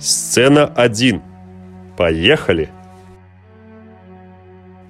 Сцена 0.00 0.66
1. 0.66 1.22
Поехали! 1.96 2.68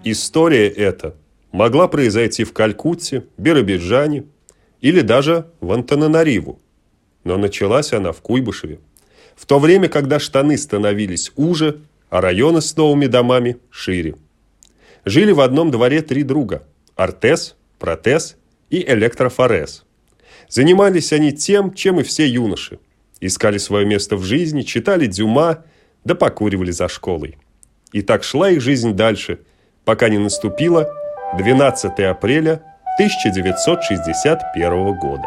История 0.02 0.66
эта 0.68 1.14
могла 1.52 1.88
произойти 1.88 2.42
в 2.44 2.54
Калькутте, 2.54 3.24
Биробиджане 3.36 4.24
или 4.80 5.02
даже 5.02 5.46
в 5.60 5.72
Антананариву. 5.72 6.58
Но 7.22 7.36
началась 7.36 7.92
она 7.92 8.12
в 8.12 8.22
Куйбышеве. 8.22 8.80
В 9.36 9.44
то 9.44 9.58
время, 9.58 9.88
когда 9.90 10.18
штаны 10.18 10.56
становились 10.56 11.32
уже, 11.36 11.80
а 12.08 12.22
районы 12.22 12.62
с 12.62 12.74
новыми 12.74 13.06
домами 13.06 13.58
шире. 13.70 14.14
Жили 15.04 15.32
в 15.32 15.40
одном 15.40 15.70
дворе 15.70 16.00
три 16.00 16.22
друга– 16.22 16.62
Артес, 16.96 17.56
Протез 17.78 18.36
и 18.70 18.82
Электрофорез. 18.90 19.84
Занимались 20.48 21.12
они 21.12 21.32
тем, 21.32 21.74
чем 21.74 22.00
и 22.00 22.02
все 22.04 22.26
юноши– 22.26 22.78
искали 23.26 23.58
свое 23.58 23.86
место 23.86 24.16
в 24.16 24.24
жизни, 24.24 24.62
читали 24.62 25.06
Дюма, 25.06 25.64
да 26.04 26.14
покуривали 26.14 26.70
за 26.70 26.88
школой. 26.88 27.36
И 27.92 28.02
так 28.02 28.24
шла 28.24 28.50
их 28.50 28.60
жизнь 28.60 28.92
дальше, 28.92 29.40
пока 29.84 30.08
не 30.08 30.18
наступило 30.18 30.92
12 31.38 32.00
апреля 32.00 32.62
1961 32.98 34.98
года. 34.98 35.24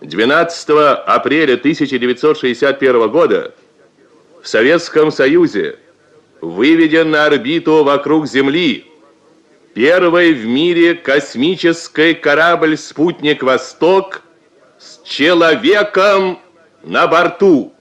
12 0.00 0.68
апреля 1.06 1.54
1961 1.54 3.10
года 3.10 3.54
в 4.42 4.48
Советском 4.48 5.10
Союзе 5.10 5.76
выведен 6.40 7.10
на 7.10 7.26
орбиту 7.26 7.84
вокруг 7.84 8.28
Земли 8.28 8.86
первый 9.74 10.32
в 10.32 10.46
мире 10.46 10.94
космический 10.94 12.14
корабль-спутник 12.14 13.42
«Восток» 13.42 14.22
с 14.78 15.00
человеком 15.02 16.38
на 16.84 17.08
борту. 17.08 17.72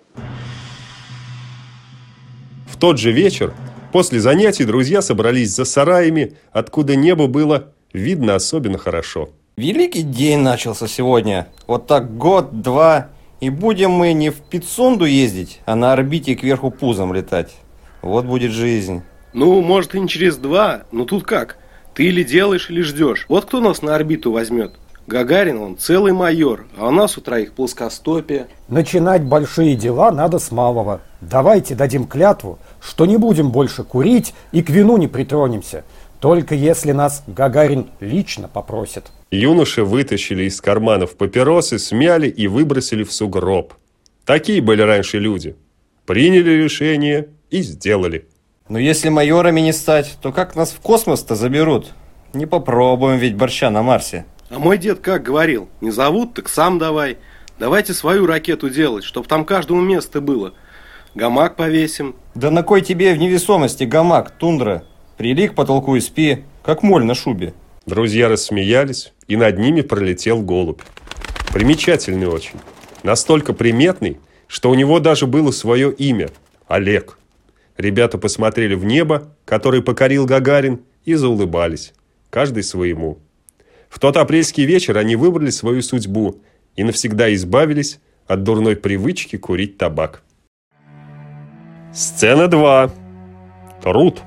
В 2.68 2.78
тот 2.78 2.98
же 2.98 3.12
вечер, 3.12 3.54
после 3.92 4.20
занятий, 4.20 4.66
друзья 4.66 5.02
собрались 5.02 5.56
за 5.56 5.66
сараями, 5.66 6.34
откуда 6.52 6.96
небо 6.96 7.28
было 7.28 7.72
видно 7.94 8.36
особенно 8.36 8.78
хорошо. 8.78 9.30
Великий 9.58 10.04
день 10.04 10.40
начался 10.40 10.88
сегодня. 10.88 11.48
Вот 11.68 11.88
так 11.88 12.18
год-два, 12.18 13.10
и 13.42 13.50
будем 13.50 13.92
мы 13.92 14.14
не 14.14 14.30
в 14.30 14.38
Пицунду 14.42 15.06
ездить, 15.06 15.62
а 15.66 15.76
на 15.76 15.94
орбите 15.94 16.36
кверху 16.36 16.72
пузом 16.72 17.14
летать. 17.14 17.56
Вот 18.02 18.26
будет 18.26 18.52
жизнь. 18.52 19.04
Ну, 19.34 19.62
может 19.62 19.94
и 19.94 20.00
не 20.00 20.08
через 20.08 20.38
два, 20.38 20.84
но 20.92 21.06
тут 21.06 21.24
как? 21.24 21.58
Ты 21.94 22.06
или 22.06 22.24
делаешь, 22.24 22.70
или 22.70 22.82
ждешь. 22.82 23.26
Вот 23.30 23.46
кто 23.46 23.60
нас 23.60 23.82
на 23.82 23.96
орбиту 23.96 24.32
возьмет? 24.32 24.74
Гагарин, 25.08 25.58
он 25.60 25.78
целый 25.78 26.12
майор, 26.12 26.66
а 26.78 26.90
у 26.90 26.92
нас 26.92 27.18
у 27.18 27.22
троих 27.22 27.54
плоскостопие. 27.54 28.48
Начинать 28.68 29.24
большие 29.24 29.76
дела 29.76 30.12
надо 30.12 30.38
с 30.38 30.52
малого. 30.52 31.00
Давайте 31.22 31.76
дадим 31.76 32.06
клятву, 32.06 32.60
что 32.82 33.06
не 33.06 33.16
будем 33.16 33.50
больше 33.50 33.86
курить 33.86 34.34
и 34.52 34.62
к 34.62 34.70
вину 34.70 34.98
не 34.98 35.08
притронемся. 35.08 35.86
Только 36.20 36.56
если 36.56 36.92
нас 36.92 37.24
Гагарин 37.26 37.88
лично 38.02 38.50
попросит. 38.50 39.06
Юноши 39.32 39.86
вытащили 39.86 40.44
из 40.44 40.60
карманов 40.60 41.16
папиросы, 41.16 41.80
смяли 41.80 42.28
и 42.28 42.48
выбросили 42.48 43.06
в 43.06 43.14
сугроб. 43.14 43.76
Такие 44.26 44.62
были 44.62 44.82
раньше 44.82 45.20
люди. 45.20 45.56
Приняли 46.06 46.64
решение 46.64 47.30
и 47.50 47.62
сделали. 47.62 48.26
Но 48.68 48.78
если 48.78 49.08
майорами 49.08 49.62
не 49.62 49.72
стать, 49.72 50.18
то 50.22 50.34
как 50.34 50.58
нас 50.58 50.72
в 50.72 50.82
космос-то 50.82 51.36
заберут? 51.36 51.94
Не 52.34 52.46
попробуем 52.46 53.20
ведь 53.20 53.38
борща 53.38 53.70
на 53.70 53.84
Марсе. 53.84 54.26
А 54.50 54.60
мой 54.60 54.78
дед 54.78 55.00
как 55.00 55.24
говорил, 55.24 55.70
не 55.82 55.92
зовут, 55.92 56.34
так 56.34 56.50
сам 56.50 56.80
давай. 56.80 57.18
Давайте 57.60 57.94
свою 57.94 58.26
ракету 58.26 58.70
делать, 58.70 59.04
чтобы 59.04 59.28
там 59.28 59.46
каждому 59.46 59.82
место 59.82 60.22
было. 60.22 60.54
Гамак 61.16 61.56
повесим. 61.56 62.16
Да 62.36 62.52
на 62.52 62.64
кой 62.64 62.82
тебе 62.82 63.14
в 63.14 63.18
невесомости 63.18 63.84
гамак, 63.84 64.32
тундра? 64.32 64.84
Прилик 65.18 65.54
к 65.54 65.56
потолку 65.56 65.96
и 65.96 66.00
спи, 66.00 66.44
как 66.64 66.84
моль 66.84 67.04
на 67.04 67.16
шубе. 67.16 67.54
Друзья 67.86 68.30
рассмеялись, 68.30 69.14
и 69.28 69.36
над 69.36 69.58
ними 69.58 69.82
пролетел 69.82 70.42
голубь. 70.42 70.82
Примечательный 71.52 72.28
очень. 72.28 72.60
Настолько 73.04 73.54
приметный, 73.54 74.20
что 74.48 74.70
у 74.70 74.76
него 74.76 75.00
даже 75.00 75.26
было 75.26 75.52
свое 75.52 75.92
имя– 75.92 76.30
Олег. 76.68 77.18
Ребята 77.78 78.18
посмотрели 78.18 78.76
в 78.76 78.84
небо, 78.84 79.34
которое 79.46 79.82
покорил 79.82 80.26
Гагарин, 80.26 80.82
и 81.06 81.16
заулыбались. 81.16 81.94
Каждый 82.30 82.64
своему. 82.64 83.20
В 83.90 84.00
тот 84.00 84.18
апрельский 84.18 84.66
вечер 84.66 84.98
они 84.98 85.16
выбрали 85.16 85.50
свою 85.50 85.82
судьбу 85.82 86.40
и 86.76 86.84
навсегда 86.84 87.34
избавились 87.34 88.00
от 88.28 88.44
дурной 88.44 88.76
привычки 88.76 89.38
курить 89.38 89.78
табак. 89.78 90.24
Сцена 91.94 92.48
2. 92.48 92.92
Труд. 93.82 94.22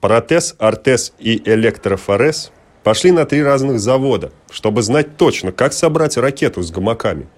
Протез, 0.00 0.56
Артез 0.58 1.12
и 1.18 1.42
Электрофорез 1.44 2.52
пошли 2.82 3.10
на 3.10 3.26
три 3.26 3.42
разных 3.42 3.78
завода, 3.78 4.32
чтобы 4.50 4.82
знать 4.82 5.18
точно, 5.18 5.52
как 5.52 5.74
собрать 5.74 6.16
ракету 6.16 6.62
с 6.62 6.70
гамаками. 6.70 7.28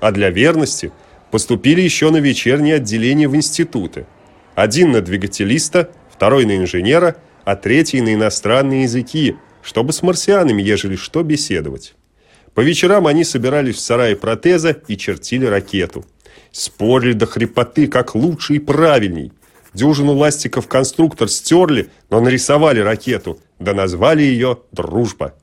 А 0.00 0.12
для 0.12 0.30
верности 0.30 0.92
поступили 1.32 1.80
еще 1.80 2.10
на 2.10 2.18
вечернее 2.18 2.76
отделение 2.76 3.26
в 3.26 3.34
институты. 3.34 4.06
Один 4.54 4.92
на 4.92 5.00
двигателиста, 5.00 5.90
второй 6.08 6.46
на 6.46 6.56
инженера– 6.56 7.16
а 7.44 7.56
третий 7.56 8.00
на 8.00 8.14
иностранные 8.14 8.82
языки, 8.82 9.36
чтобы 9.62 9.92
с 9.92 10.02
марсианами, 10.02 10.62
ежели 10.62 10.96
что, 10.96 11.22
беседовать. 11.22 11.94
По 12.54 12.60
вечерам 12.60 13.06
они 13.06 13.24
собирались 13.24 13.76
в 13.76 13.80
сарае 13.80 14.16
протеза 14.16 14.76
и 14.88 14.96
чертили 14.96 15.46
ракету. 15.46 16.04
Спорили 16.52 17.12
до 17.12 17.26
хрипоты, 17.26 17.88
как 17.88 18.14
лучше 18.14 18.54
и 18.54 18.58
правильней. 18.58 19.32
Дюжину 19.72 20.12
ластиков 20.12 20.68
конструктор 20.68 21.28
стерли, 21.28 21.90
но 22.10 22.20
нарисовали 22.20 22.78
ракету, 22.78 23.40
да 23.58 23.74
назвали 23.74 24.22
ее 24.22 24.58
«Дружба». 24.70 25.34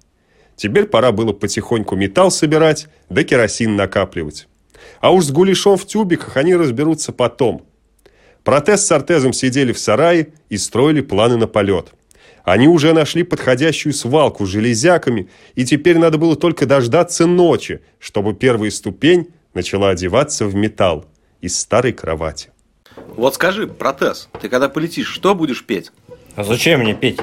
Теперь 0.56 0.86
пора 0.86 1.12
было 1.12 1.34
потихоньку 1.34 1.96
металл 1.96 2.32
собирать, 2.32 2.88
да 3.10 3.24
керосин 3.24 3.76
накапливать. 3.76 4.48
А 5.02 5.12
уж 5.12 5.26
с 5.26 5.32
гуляшом 5.32 5.76
в 5.76 5.86
тюбиках 5.86 6.38
они 6.38 6.56
разберутся 6.56 7.12
потом– 7.12 7.66
Протез 8.44 8.86
с 8.86 8.92
артезом 8.92 9.34
сидели 9.34 9.72
в 9.72 9.80
сарае 9.80 10.34
и 10.50 10.58
строили 10.58 11.02
планы 11.02 11.38
на 11.38 11.48
полет. 11.48 11.94
Они 12.44 12.68
уже 12.68 12.94
нашли 12.94 13.24
подходящую 13.24 13.94
свалку 13.94 14.46
с 14.46 14.50
железяками, 14.50 15.30
и 15.54 15.64
теперь 15.64 16.00
надо 16.00 16.18
было 16.18 16.36
только 16.36 16.66
дождаться 16.66 17.28
ночи, 17.28 17.82
чтобы 18.00 18.34
первая 18.34 18.72
ступень 18.72 19.28
начала 19.54 19.90
одеваться 19.90 20.46
в 20.46 20.56
металл 20.56 21.06
из 21.40 21.60
старой 21.60 21.94
кровати. 21.94 22.50
Вот 23.16 23.36
скажи, 23.36 23.68
протез, 23.68 24.30
ты 24.42 24.50
когда 24.50 24.70
полетишь, 24.70 25.08
что 25.08 25.36
будешь 25.36 25.64
петь? 25.64 25.92
А 26.36 26.44
зачем 26.44 26.80
мне 26.82 26.96
петь? 26.96 27.20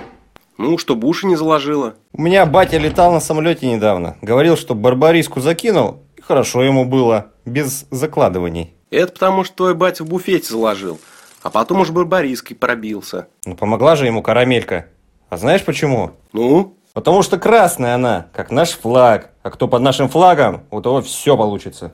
Ну, 0.57 0.79
чтобы 0.79 1.09
уши 1.09 1.27
не 1.27 1.37
заложило. 1.37 1.95
У 2.13 2.23
меня 2.23 2.45
батя 2.47 2.79
летал 2.79 3.13
на 3.13 3.21
самолете 3.21 3.67
недавно. 3.67 4.17
Говорил, 4.23 4.57
что 4.57 4.75
барбариску 4.75 5.41
закинул, 5.41 6.03
и 6.17 6.21
хорошо 6.21 6.63
ему 6.63 6.85
было, 6.85 7.33
без 7.45 7.87
закладываний. 7.91 8.75
Это 8.91 9.13
потому, 9.13 9.45
что 9.45 9.57
твой 9.57 9.75
батя 9.75 10.05
в 10.05 10.09
буфете 10.09 10.49
заложил, 10.49 10.99
а 11.43 11.51
потом 11.51 11.81
уж 11.81 11.91
барбариской 11.91 12.57
пробился. 12.57 13.29
Ну, 13.45 13.55
помогла 13.55 13.97
же 13.97 14.07
ему 14.07 14.23
карамелька. 14.23 14.87
А 15.29 15.37
знаешь 15.37 15.65
почему? 15.65 16.13
Ну? 16.33 16.75
Потому 16.95 17.23
что 17.23 17.39
красная 17.39 17.95
она, 17.95 18.29
как 18.33 18.51
наш 18.51 18.71
флаг. 18.71 19.31
А 19.43 19.51
кто 19.51 19.69
под 19.69 19.83
нашим 19.83 20.09
флагом, 20.09 20.63
у 20.71 20.81
того 20.81 21.03
все 21.03 21.37
получится. 21.37 21.93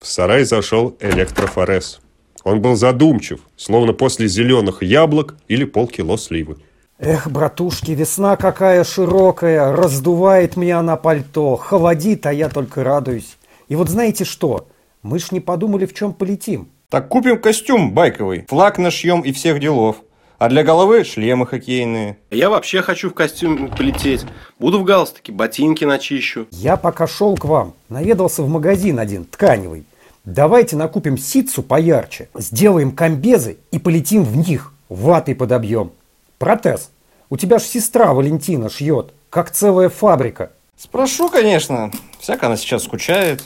В 0.00 0.06
сарай 0.06 0.44
зашел 0.44 0.96
электрофорез. 1.00 2.00
Он 2.44 2.62
был 2.62 2.76
задумчив, 2.76 3.40
словно 3.56 3.92
после 3.92 4.28
зеленых 4.28 4.82
яблок 4.82 5.34
или 5.48 5.64
полкило 5.64 6.16
сливы. 6.16 6.56
Эх, 6.98 7.28
братушки, 7.28 7.90
весна 7.90 8.36
какая 8.36 8.84
широкая, 8.84 9.72
раздувает 9.72 10.56
меня 10.56 10.82
на 10.82 10.96
пальто, 10.96 11.56
холодит, 11.56 12.26
а 12.26 12.32
я 12.32 12.48
только 12.48 12.84
радуюсь. 12.84 13.36
И 13.68 13.76
вот 13.76 13.88
знаете 13.88 14.24
что? 14.24 14.68
Мы 15.08 15.18
ж 15.18 15.32
не 15.32 15.40
подумали, 15.40 15.86
в 15.86 15.94
чем 15.94 16.12
полетим. 16.12 16.68
Так 16.90 17.08
купим 17.08 17.40
костюм 17.40 17.92
байковый, 17.92 18.44
флаг 18.46 18.76
нашьем 18.76 19.22
и 19.22 19.32
всех 19.32 19.58
делов. 19.58 19.96
А 20.36 20.50
для 20.50 20.62
головы 20.62 21.02
шлемы 21.02 21.46
хоккейные. 21.46 22.18
Я 22.30 22.50
вообще 22.50 22.82
хочу 22.82 23.08
в 23.08 23.14
костюме 23.14 23.68
полететь. 23.68 24.26
Буду 24.58 24.78
в 24.78 24.84
галстуке, 24.84 25.32
ботинки 25.32 25.86
начищу. 25.86 26.46
Я 26.50 26.76
пока 26.76 27.06
шел 27.06 27.38
к 27.38 27.46
вам, 27.46 27.72
наведался 27.88 28.42
в 28.42 28.50
магазин 28.50 28.98
один, 28.98 29.24
тканевый. 29.24 29.86
Давайте 30.26 30.76
накупим 30.76 31.16
ситцу 31.16 31.62
поярче, 31.62 32.28
сделаем 32.36 32.92
комбезы 32.92 33.56
и 33.70 33.78
полетим 33.78 34.24
в 34.24 34.36
них, 34.36 34.74
ватой 34.90 35.34
подобьем. 35.34 35.90
Протез, 36.36 36.90
у 37.30 37.38
тебя 37.38 37.58
ж 37.58 37.62
сестра 37.62 38.12
Валентина 38.12 38.68
шьет, 38.68 39.14
как 39.30 39.52
целая 39.52 39.88
фабрика. 39.88 40.52
Спрошу, 40.76 41.30
конечно. 41.30 41.90
Всяко 42.20 42.44
она 42.44 42.58
сейчас 42.58 42.84
скучает. 42.84 43.42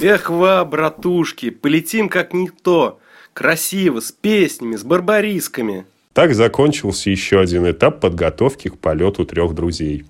Эх, 0.00 0.28
ва, 0.28 0.64
братушки, 0.64 1.50
полетим 1.50 2.08
как 2.08 2.32
никто. 2.32 2.98
Красиво, 3.32 4.00
с 4.00 4.12
песнями, 4.12 4.76
с 4.76 4.84
барбарисками. 4.84 5.86
Так 6.12 6.34
закончился 6.34 7.10
еще 7.10 7.40
один 7.40 7.70
этап 7.70 8.00
подготовки 8.00 8.68
к 8.68 8.78
полету 8.78 9.24
трех 9.24 9.54
друзей. 9.54 10.04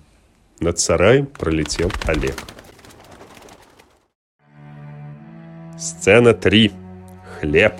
Над 0.59 0.79
сараем 0.79 1.25
пролетел 1.25 1.91
Олег. 2.05 2.35
Сцена 5.77 6.33
3. 6.33 6.71
Хлеб. 7.39 7.73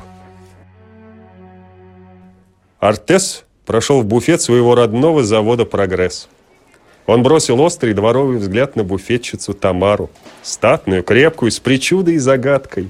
Артес 2.80 3.46
прошел 3.66 4.01
в 4.01 4.06
буфет 4.06 4.42
своего 4.42 4.75
родного 4.75 5.24
завода 5.24 5.66
«Прогресс». 5.66 6.28
Он 7.07 7.22
бросил 7.22 7.62
острый 7.62 7.94
дворовый 7.94 8.38
взгляд 8.38 8.75
на 8.75 8.84
буфетчицу 8.84 9.54
Тамару, 9.54 10.10
статную, 10.42 11.04
крепкую, 11.04 11.52
с 11.52 11.60
причудой 11.60 12.16
и 12.16 12.18
загадкой. 12.19 12.90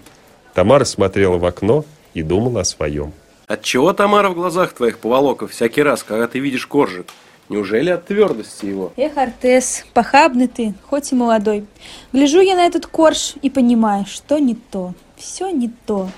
Тамара 0.53 0.85
смотрела 0.85 1.37
в 1.37 1.45
окно 1.45 1.83
и 2.13 2.21
думала 2.21 2.61
о 2.61 2.65
своем. 2.65 3.11
Отчего, 3.47 3.93
Тамара, 3.93 4.29
в 4.29 4.33
глазах 4.33 4.73
твоих 4.73 4.99
поволоков 4.99 5.51
всякий 5.51 5.83
раз, 5.83 6.03
когда 6.03 6.27
ты 6.27 6.39
видишь 6.39 6.65
коржик? 6.65 7.07
Неужели 7.47 7.91
от 7.91 8.07
твердости 8.07 8.65
его? 8.65 8.91
Эх, 8.97 9.17
Артес, 9.17 9.85
похабный 9.93 10.47
ты, 10.47 10.73
хоть 10.89 11.11
и 11.11 11.15
молодой. 11.15 11.65
Гляжу 12.11 12.39
я 12.39 12.55
на 12.55 12.65
этот 12.65 12.87
корж 12.87 13.35
и 13.41 13.51
понимаю, 13.51 14.05
что 14.07 14.39
не 14.39 14.55
то, 14.55 14.93
все 15.15 15.49
не 15.49 15.69
то. 15.85 16.09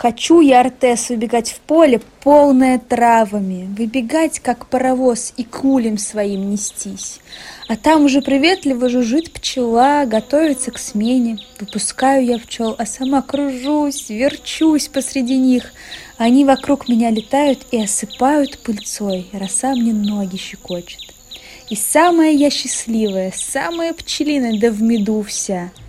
Хочу 0.00 0.40
я, 0.40 0.60
Артес, 0.60 1.08
выбегать 1.08 1.50
в 1.50 1.58
поле, 1.58 2.00
полное 2.22 2.78
травами, 2.78 3.68
выбегать, 3.76 4.38
как 4.38 4.68
паровоз, 4.68 5.34
и 5.36 5.42
кулем 5.42 5.98
своим 5.98 6.52
нестись. 6.52 7.18
А 7.66 7.74
там 7.74 8.04
уже 8.04 8.22
приветливо 8.22 8.88
жужжит 8.90 9.32
пчела, 9.32 10.04
готовится 10.04 10.70
к 10.70 10.78
смене. 10.78 11.38
Выпускаю 11.58 12.24
я 12.24 12.38
пчел, 12.38 12.76
а 12.78 12.86
сама 12.86 13.22
кружусь, 13.22 14.08
верчусь 14.08 14.86
посреди 14.86 15.36
них. 15.36 15.72
Они 16.16 16.44
вокруг 16.44 16.88
меня 16.88 17.10
летают 17.10 17.66
и 17.72 17.82
осыпают 17.82 18.60
пыльцой, 18.60 19.26
роса 19.32 19.74
мне 19.74 19.92
ноги 19.92 20.36
щекочет. 20.36 21.00
И 21.70 21.74
самая 21.74 22.30
я 22.30 22.50
счастливая, 22.50 23.32
самая 23.34 23.92
пчелиная, 23.94 24.60
да 24.60 24.70
в 24.70 24.80
меду 24.80 25.22
вся— 25.24 25.72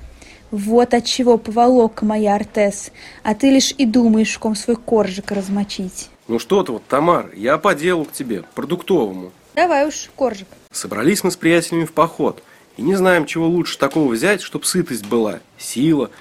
вот 0.52 0.94
от 0.94 1.06
чего 1.06 1.38
поволока 1.38 2.06
моя, 2.06 2.36
Артес, 2.36 2.92
а 3.24 3.36
ты 3.36 3.50
лишь 3.52 3.74
и 3.78 3.86
думаешь, 3.86 4.38
ком 4.38 4.56
свой 4.56 4.76
коржик 4.76 5.32
размочить. 5.32 6.10
Ну 6.28 6.40
что 6.40 6.64
ты 6.64 6.72
вот, 6.72 6.86
Тамар, 6.88 7.32
я 7.36 7.58
по 7.58 7.74
делу 7.74 8.06
к 8.06 8.12
тебе, 8.12 8.44
продуктовому. 8.56 9.32
Давай 9.56 9.88
уж, 9.88 10.10
коржик. 10.16 10.48
Собрались 10.72 11.24
мы 11.24 11.32
с 11.32 11.36
приятелями 11.36 11.86
в 11.86 11.94
поход, 11.94 12.44
и 12.78 12.82
не 12.82 12.96
знаем, 12.96 13.26
чего 13.26 13.48
лучше 13.48 13.78
такого 13.78 14.12
взять, 14.12 14.42
чтоб 14.42 14.64
сытость 14.66 15.06
была, 15.06 15.40
сила. 15.58 16.12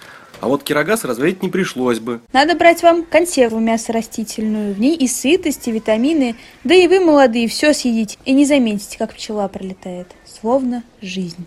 А 0.40 0.48
вот 0.48 0.62
кирогаз 0.62 1.04
разводить 1.04 1.42
не 1.42 1.48
пришлось 1.48 1.98
бы. 1.98 2.20
Надо 2.32 2.54
брать 2.54 2.82
вам 2.82 3.04
консерву 3.04 3.58
мясо 3.58 3.92
растительную. 3.92 4.72
В 4.72 4.80
ней 4.80 4.94
и 4.94 5.08
сытость, 5.08 5.66
и 5.66 5.72
витамины. 5.72 6.36
Да 6.62 6.74
и 6.74 6.86
вы, 6.86 7.00
молодые, 7.00 7.48
все 7.48 7.72
съедите. 7.72 8.18
И 8.24 8.32
не 8.32 8.44
заметите, 8.44 8.98
как 8.98 9.14
пчела 9.14 9.48
пролетает. 9.48 10.08
Словно 10.24 10.84
жизнь. 11.02 11.44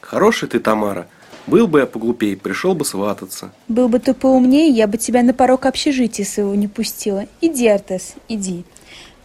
Хороший 0.00 0.48
ты, 0.48 0.58
Тамара. 0.58 1.06
Был 1.46 1.66
бы 1.66 1.80
я 1.80 1.86
поглупее, 1.86 2.36
пришел 2.36 2.74
бы 2.74 2.84
свататься. 2.84 3.52
Был 3.68 3.88
бы 3.88 3.98
ты 3.98 4.14
поумнее, 4.14 4.68
я 4.70 4.86
бы 4.86 4.96
тебя 4.96 5.22
на 5.22 5.34
порог 5.34 5.66
общежития 5.66 6.24
своего 6.24 6.54
не 6.54 6.68
пустила. 6.68 7.26
Иди, 7.40 7.66
Артес, 7.68 8.14
иди. 8.28 8.64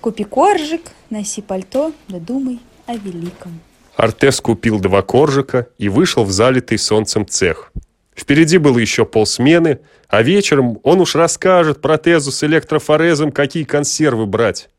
Купи 0.01 0.25
коржик, 0.25 0.91
носи 1.09 1.41
пальто, 1.41 1.93
да 2.07 2.19
думай 2.19 2.59
о 2.85 2.95
великом. 2.95 3.59
Артес 3.95 4.41
купил 4.41 4.79
два 4.79 5.01
коржика 5.01 5.67
и 5.77 5.89
вышел 5.89 6.23
в 6.23 6.31
залитый 6.31 6.77
солнцем 6.77 7.25
цех. 7.27 7.71
Впереди 8.15 8.57
было 8.57 8.77
еще 8.79 9.05
полсмены, 9.05 9.79
а 10.09 10.21
вечером 10.21 10.79
он 10.83 10.99
уж 10.99 11.15
расскажет 11.15 11.81
протезу 11.81 12.31
с 12.31 12.43
электрофорезом, 12.43 13.31
какие 13.31 13.63
консервы 13.63 14.25
брать. 14.25 14.69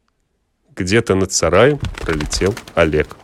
Где-то 0.76 1.14
над 1.14 1.32
сараем 1.32 1.78
пролетел 2.00 2.54
Олег. 2.74 3.16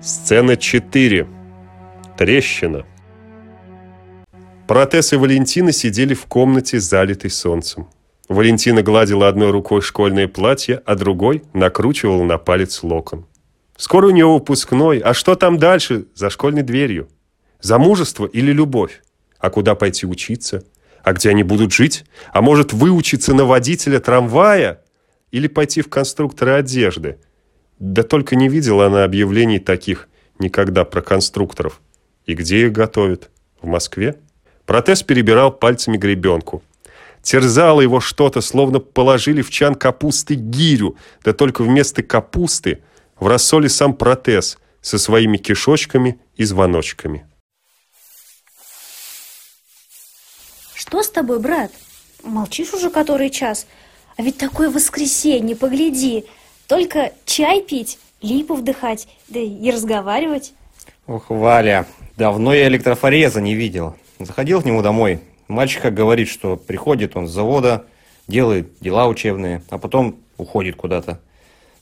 Сцена 0.00 0.56
4. 0.56 1.39
Трещина. 2.20 2.84
Протез 4.68 5.14
и 5.14 5.16
Валентина 5.16 5.72
сидели 5.72 6.12
в 6.12 6.26
комнате, 6.26 6.78
залитой 6.78 7.30
солнцем. 7.30 7.88
Валентина 8.28 8.82
гладила 8.82 9.26
одной 9.26 9.50
рукой 9.50 9.80
школьное 9.80 10.28
платье, 10.28 10.82
а 10.84 10.96
другой 10.96 11.44
накручивала 11.54 12.22
на 12.22 12.36
палец 12.36 12.82
локон. 12.82 13.24
Скоро 13.78 14.08
у 14.08 14.10
нее 14.10 14.26
выпускной, 14.26 14.98
а 14.98 15.14
что 15.14 15.34
там 15.34 15.56
дальше, 15.56 16.08
за 16.14 16.28
школьной 16.28 16.60
дверью? 16.62 17.08
Замужество 17.62 18.26
или 18.26 18.52
любовь? 18.52 19.00
А 19.38 19.48
куда 19.48 19.74
пойти 19.74 20.04
учиться? 20.04 20.62
А 21.02 21.14
где 21.14 21.30
они 21.30 21.42
будут 21.42 21.72
жить? 21.72 22.04
А 22.34 22.42
может, 22.42 22.74
выучиться 22.74 23.32
на 23.32 23.46
водителя 23.46 23.98
трамвая? 23.98 24.82
Или 25.30 25.48
пойти 25.48 25.80
в 25.80 25.88
конструктора 25.88 26.56
одежды? 26.56 27.18
Да 27.78 28.02
только 28.02 28.36
не 28.36 28.50
видела 28.50 28.88
она 28.88 29.04
объявлений 29.04 29.58
таких 29.58 30.10
никогда 30.38 30.84
про 30.84 31.00
конструкторов. 31.00 31.80
И 32.30 32.34
где 32.34 32.66
их 32.66 32.70
готовят? 32.70 33.28
В 33.60 33.66
Москве? 33.66 34.16
Протез 34.64 35.02
перебирал 35.02 35.50
пальцами 35.50 35.96
гребенку. 35.96 36.62
Терзало 37.22 37.80
его 37.80 37.98
что-то, 37.98 38.40
словно 38.40 38.78
положили 38.78 39.42
в 39.42 39.50
чан 39.50 39.74
капусты 39.74 40.34
гирю, 40.34 40.96
да 41.24 41.32
только 41.32 41.62
вместо 41.62 42.04
капусты 42.04 42.84
в 43.18 43.26
рассоле 43.26 43.68
сам 43.68 43.94
протез 43.94 44.58
со 44.80 44.96
своими 44.96 45.38
кишочками 45.38 46.20
и 46.36 46.44
звоночками. 46.44 47.26
Что 50.72 51.02
с 51.02 51.10
тобой, 51.10 51.40
брат? 51.40 51.72
Молчишь 52.22 52.72
уже 52.74 52.90
который 52.90 53.30
час? 53.30 53.66
А 54.16 54.22
ведь 54.22 54.38
такое 54.38 54.70
воскресенье, 54.70 55.56
погляди. 55.56 56.26
Только 56.68 57.12
чай 57.24 57.60
пить, 57.60 57.98
липу 58.22 58.54
вдыхать, 58.54 59.08
да 59.26 59.40
и 59.40 59.68
разговаривать. 59.72 60.52
Ох, 61.10 61.28
Валя, 61.28 61.86
Давно 62.16 62.54
я 62.54 62.68
электрофореза 62.68 63.40
не 63.40 63.56
видел. 63.56 63.96
Заходил 64.20 64.62
к 64.62 64.64
нему 64.64 64.80
домой. 64.80 65.18
Мальчика 65.48 65.90
говорит, 65.90 66.28
что 66.28 66.56
приходит 66.56 67.16
он 67.16 67.26
с 67.26 67.32
завода, 67.32 67.86
делает 68.28 68.78
дела 68.80 69.08
учебные, 69.08 69.62
а 69.70 69.78
потом 69.78 70.18
уходит 70.36 70.76
куда-то. 70.76 71.18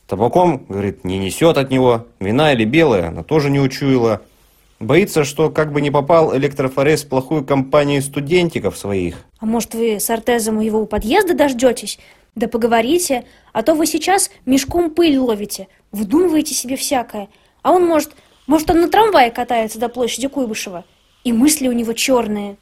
Табаком, 0.06 0.64
говорит, 0.66 1.04
не 1.04 1.18
несет 1.18 1.58
от 1.58 1.70
него. 1.70 2.06
Вина 2.20 2.54
или 2.54 2.64
белая, 2.64 3.08
она 3.08 3.22
тоже 3.22 3.50
не 3.50 3.60
учуяла. 3.60 4.22
Боится, 4.80 5.24
что 5.24 5.50
как 5.50 5.72
бы 5.72 5.82
не 5.82 5.90
попал 5.90 6.34
электрофорез 6.34 7.04
в 7.04 7.08
плохую 7.08 7.44
компанию 7.44 8.00
студентиков 8.00 8.78
своих. 8.78 9.16
А 9.40 9.44
может, 9.44 9.74
вы 9.74 10.00
с 10.00 10.08
Артезом 10.08 10.56
у 10.56 10.62
его 10.62 10.86
подъезда 10.86 11.34
дождетесь? 11.34 11.98
Да 12.34 12.48
поговорите, 12.48 13.24
а 13.52 13.62
то 13.62 13.74
вы 13.74 13.84
сейчас 13.84 14.30
мешком 14.46 14.88
пыль 14.88 15.18
ловите, 15.18 15.68
выдумываете 15.92 16.54
себе 16.54 16.76
всякое. 16.76 17.28
А 17.62 17.72
он, 17.72 17.84
может, 17.84 18.12
может, 18.48 18.70
он 18.70 18.80
на 18.80 18.88
трамвае 18.88 19.30
катается 19.30 19.78
до 19.78 19.88
площади 19.88 20.26
Куйбышева? 20.26 20.84
И 21.22 21.32
мысли 21.32 21.68
у 21.68 21.72
него 21.72 21.92
черные. 21.92 22.56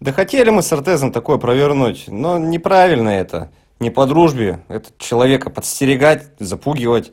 Да 0.00 0.12
хотели 0.12 0.50
мы 0.50 0.62
с 0.62 0.72
Артезом 0.72 1.10
такое 1.10 1.38
провернуть, 1.38 2.04
но 2.06 2.38
неправильно 2.38 3.08
это. 3.08 3.50
Не 3.80 3.90
по 3.90 4.06
дружбе. 4.06 4.60
Это 4.68 4.90
человека 4.96 5.50
подстерегать, 5.50 6.26
запугивать. 6.38 7.10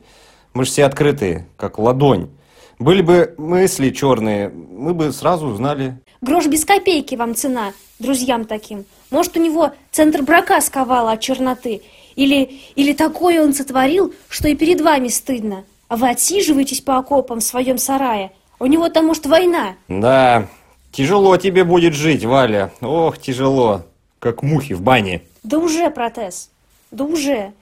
Мы 0.54 0.64
же 0.64 0.70
все 0.70 0.84
открытые, 0.84 1.46
как 1.56 1.80
ладонь. 1.80 2.30
Были 2.78 3.02
бы 3.02 3.34
мысли 3.38 3.90
черные, 3.90 4.50
мы 4.50 4.94
бы 4.94 5.12
сразу 5.12 5.48
узнали. 5.48 5.98
Грош 6.20 6.46
без 6.46 6.64
копейки 6.64 7.16
вам 7.16 7.34
цена, 7.34 7.72
друзьям 7.98 8.44
таким. 8.44 8.84
Может, 9.10 9.36
у 9.36 9.42
него 9.42 9.72
центр 9.90 10.22
брака 10.22 10.60
сковала 10.60 11.12
от 11.12 11.20
черноты. 11.20 11.82
Или, 12.14 12.60
или 12.76 12.92
такое 12.92 13.42
он 13.42 13.52
сотворил, 13.52 14.14
что 14.28 14.48
и 14.48 14.54
перед 14.54 14.80
вами 14.80 15.08
стыдно. 15.08 15.64
А 15.88 15.96
вы 15.96 16.10
отсиживаетесь 16.10 16.80
по 16.80 16.98
окопам 16.98 17.40
в 17.40 17.44
своем 17.44 17.78
сарае. 17.78 18.32
У 18.58 18.66
него 18.66 18.88
там, 18.88 19.06
может, 19.06 19.26
война. 19.26 19.76
Да, 19.88 20.48
тяжело 20.90 21.36
тебе 21.36 21.64
будет 21.64 21.94
жить, 21.94 22.24
Валя. 22.24 22.72
Ох, 22.80 23.18
тяжело. 23.18 23.84
Как 24.18 24.42
мухи 24.42 24.72
в 24.72 24.82
бане. 24.82 25.22
Да 25.42 25.58
уже, 25.58 25.90
протез. 25.90 26.50
Да 26.90 27.04
уже. 27.04 27.52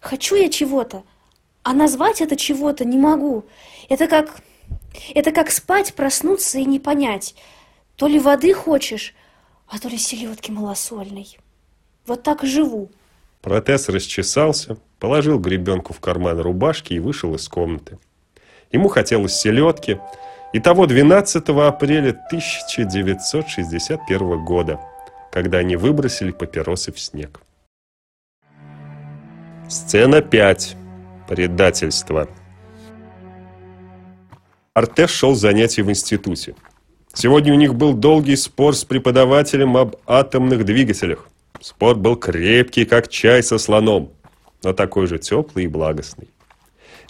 Хочу 0.00 0.34
я 0.34 0.48
чего-то, 0.48 1.02
а 1.62 1.72
назвать 1.72 2.20
это 2.20 2.36
чего-то 2.36 2.84
не 2.84 2.98
могу. 2.98 3.44
Это 3.88 4.06
как... 4.06 4.42
Это 5.14 5.30
как 5.30 5.52
спать, 5.52 5.94
проснуться 5.94 6.58
и 6.58 6.64
не 6.64 6.80
понять. 6.80 7.36
То 7.94 8.08
ли 8.08 8.18
воды 8.18 8.52
хочешь, 8.52 9.14
а 9.68 9.78
то 9.78 9.88
ли 9.88 9.96
селедки 9.96 10.50
малосольной. 10.50 11.38
Вот 12.06 12.24
так 12.24 12.42
и 12.42 12.46
живу. 12.48 12.90
Протез 13.40 13.88
расчесался, 13.88 14.78
положил 15.00 15.40
гребенку 15.40 15.92
в 15.92 15.98
карман 16.00 16.38
рубашки 16.38 16.92
и 16.92 17.00
вышел 17.00 17.34
из 17.34 17.48
комнаты. 17.48 17.98
Ему 18.70 18.86
хотелось 18.88 19.34
селедки, 19.34 19.98
и 20.52 20.60
того 20.60 20.86
12 20.86 21.48
апреля 21.48 22.10
1961 22.10 24.44
года, 24.44 24.78
когда 25.32 25.58
они 25.58 25.74
выбросили 25.76 26.32
папиросы 26.32 26.92
в 26.92 27.00
снег. 27.00 27.40
Сцена 29.68 30.20
5. 30.20 30.76
Предательство. 31.28 32.28
Артеш 34.74 35.10
шел 35.10 35.34
занятия 35.34 35.82
в 35.82 35.90
институте. 35.90 36.54
Сегодня 37.12 37.52
у 37.52 37.56
них 37.56 37.74
был 37.74 37.92
долгий 37.92 38.36
спор 38.36 38.76
с 38.76 38.84
преподавателем 38.84 39.76
об 39.76 39.96
атомных 40.06 40.64
двигателях. 40.64 41.26
Спор 41.60 41.96
был 41.96 42.14
крепкий, 42.16 42.84
как 42.84 43.08
чай 43.08 43.42
со 43.42 43.58
слоном, 43.58 44.12
но 44.62 44.72
такой 44.72 45.06
же 45.06 45.18
теплый 45.18 45.64
и 45.64 45.68
благостный. 45.68 46.28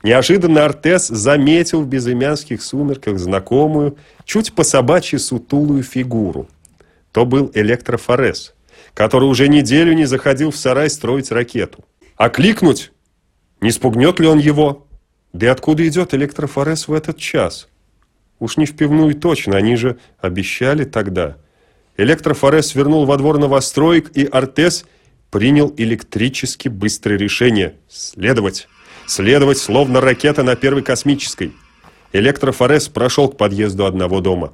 Неожиданно 0.02 0.64
Артес 0.64 1.09
заметил 1.09 1.83
в 1.83 1.87
безымянских 1.87 2.62
сумерках 2.62 3.19
знакомую, 3.19 3.99
чуть 4.25 4.54
по 4.54 4.64
собачьи 4.64 5.19
сутулую 5.19 5.83
фигуру. 5.83 6.49
То 7.12 7.26
был 7.26 7.50
электрофорез, 7.54 8.54
который 8.95 9.28
уже 9.28 9.49
неделю 9.49 9.92
не 9.92 10.07
заходил 10.07 10.52
в 10.52 10.57
сарай 10.57 10.88
строить 10.88 11.30
ракету. 11.30 11.85
А 12.16 12.30
кликнуть? 12.30 12.92
Не 13.61 13.71
спугнет 13.71 14.21
ли 14.21 14.26
он 14.26 14.38
его? 14.38 14.87
Да 15.33 15.47
и 15.47 15.50
откуда 15.50 15.87
идет 15.87 16.14
электрофорез 16.14 16.88
в 16.88 16.95
этот 16.95 17.19
час? 17.19 17.69
Уж 18.38 18.57
не 18.57 18.64
в 18.64 18.75
пивную 18.75 19.14
точно, 19.14 19.57
они 19.57 19.76
же 19.76 19.99
обещали 20.19 20.85
тогда. 20.85 21.37
Электрофорез 21.99 22.69
свернул 22.69 23.04
во 23.04 23.19
двор 23.19 23.38
новостроек, 23.38 24.11
и 24.16 24.25
Артес 24.25 24.87
принял 25.30 25.72
электрически 25.76 26.68
быстрое 26.68 27.18
решение– 27.18 27.75
следовать. 27.88 28.68
Следовать, 29.06 29.58
словно 29.58 30.00
ракета 30.00 30.42
на 30.42 30.56
первой 30.56 30.82
космической. 30.82 31.52
Электрофорез 32.12 32.88
прошел 32.88 33.28
к 33.28 33.37
подъезду 33.37 33.87
одного 33.87 34.20
дома. 34.20 34.52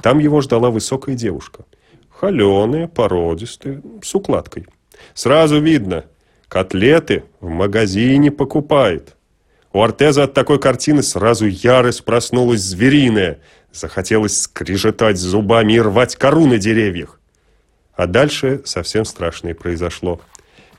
Там 0.00 0.18
его 0.18 0.40
ждала 0.40 0.70
высокая 0.70 1.14
девушка. 1.14 1.64
Холеная, 2.10 2.88
породистая, 2.88 3.82
с 4.02 4.14
укладкой. 4.14 4.66
Сразу 5.14 5.60
видно, 5.60 6.04
котлеты 6.48 7.24
в 7.40 7.48
магазине 7.48 8.30
покупает. 8.30 9.16
У 9.72 9.82
Артеза 9.82 10.24
от 10.24 10.34
такой 10.34 10.58
картины 10.58 11.02
сразу 11.02 11.46
ярость 11.46 12.04
проснулась 12.04 12.60
звериная. 12.60 13.40
Захотелось 13.72 14.42
скрежетать 14.42 15.16
зубами 15.16 15.74
и 15.74 15.80
рвать 15.80 16.16
кору 16.16 16.46
на 16.46 16.58
деревьях. 16.58 17.18
А 18.02 18.08
дальше 18.08 18.62
совсем 18.64 19.04
страшное 19.04 19.54
произошло. 19.54 20.20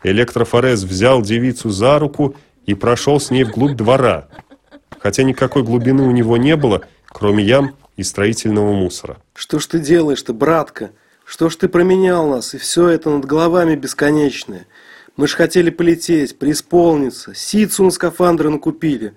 Электрофорез 0.04 0.84
взял 0.84 1.22
девицу 1.22 1.70
за 1.70 1.98
руку 1.98 2.36
и 2.66 2.74
прошел 2.74 3.18
с 3.18 3.32
ней 3.32 3.46
вглубь 3.46 3.78
двора. 3.78 4.28
Хотя 5.00 5.24
никакой 5.24 5.64
глубины 5.64 6.04
у 6.04 6.12
него 6.12 6.36
не 6.36 6.58
было, 6.58 6.82
кроме 7.08 7.46
ям 7.46 7.78
и 7.96 8.04
строительного 8.04 8.74
мусора. 8.74 9.20
Что 9.36 9.60
ж 9.60 9.68
ты 9.68 9.80
делаешь-то, 9.80 10.34
братка? 10.34 10.92
Что 11.24 11.50
ж 11.50 11.56
ты 11.56 11.70
променял 11.70 12.28
нас, 12.28 12.56
и 12.56 12.58
все 12.58 12.90
это 12.90 13.10
над 13.10 13.24
головами 13.24 13.78
бесконечное? 13.78 14.68
Мы 15.16 15.30
ж 15.30 15.36
хотели 15.36 15.70
полететь, 15.70 16.38
преисполниться, 16.38 17.34
ситцу 17.34 17.86
на 17.86 17.92
скафандры 17.92 18.50
накупили. 18.50 19.14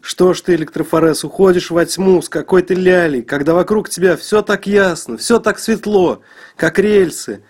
Что 0.00 0.32
ж 0.32 0.40
ты, 0.40 0.54
электрофорез, 0.54 1.24
уходишь 1.24 1.70
во 1.70 1.84
тьму 1.84 2.22
с 2.22 2.28
какой-то 2.28 2.74
лялей, 2.74 3.22
когда 3.22 3.54
вокруг 3.54 3.88
тебя 3.88 4.16
все 4.16 4.42
так 4.42 4.66
ясно, 4.66 5.16
все 5.16 5.38
так 5.38 5.58
светло, 5.58 6.22
как 6.56 6.78
рельсы. 6.78 7.42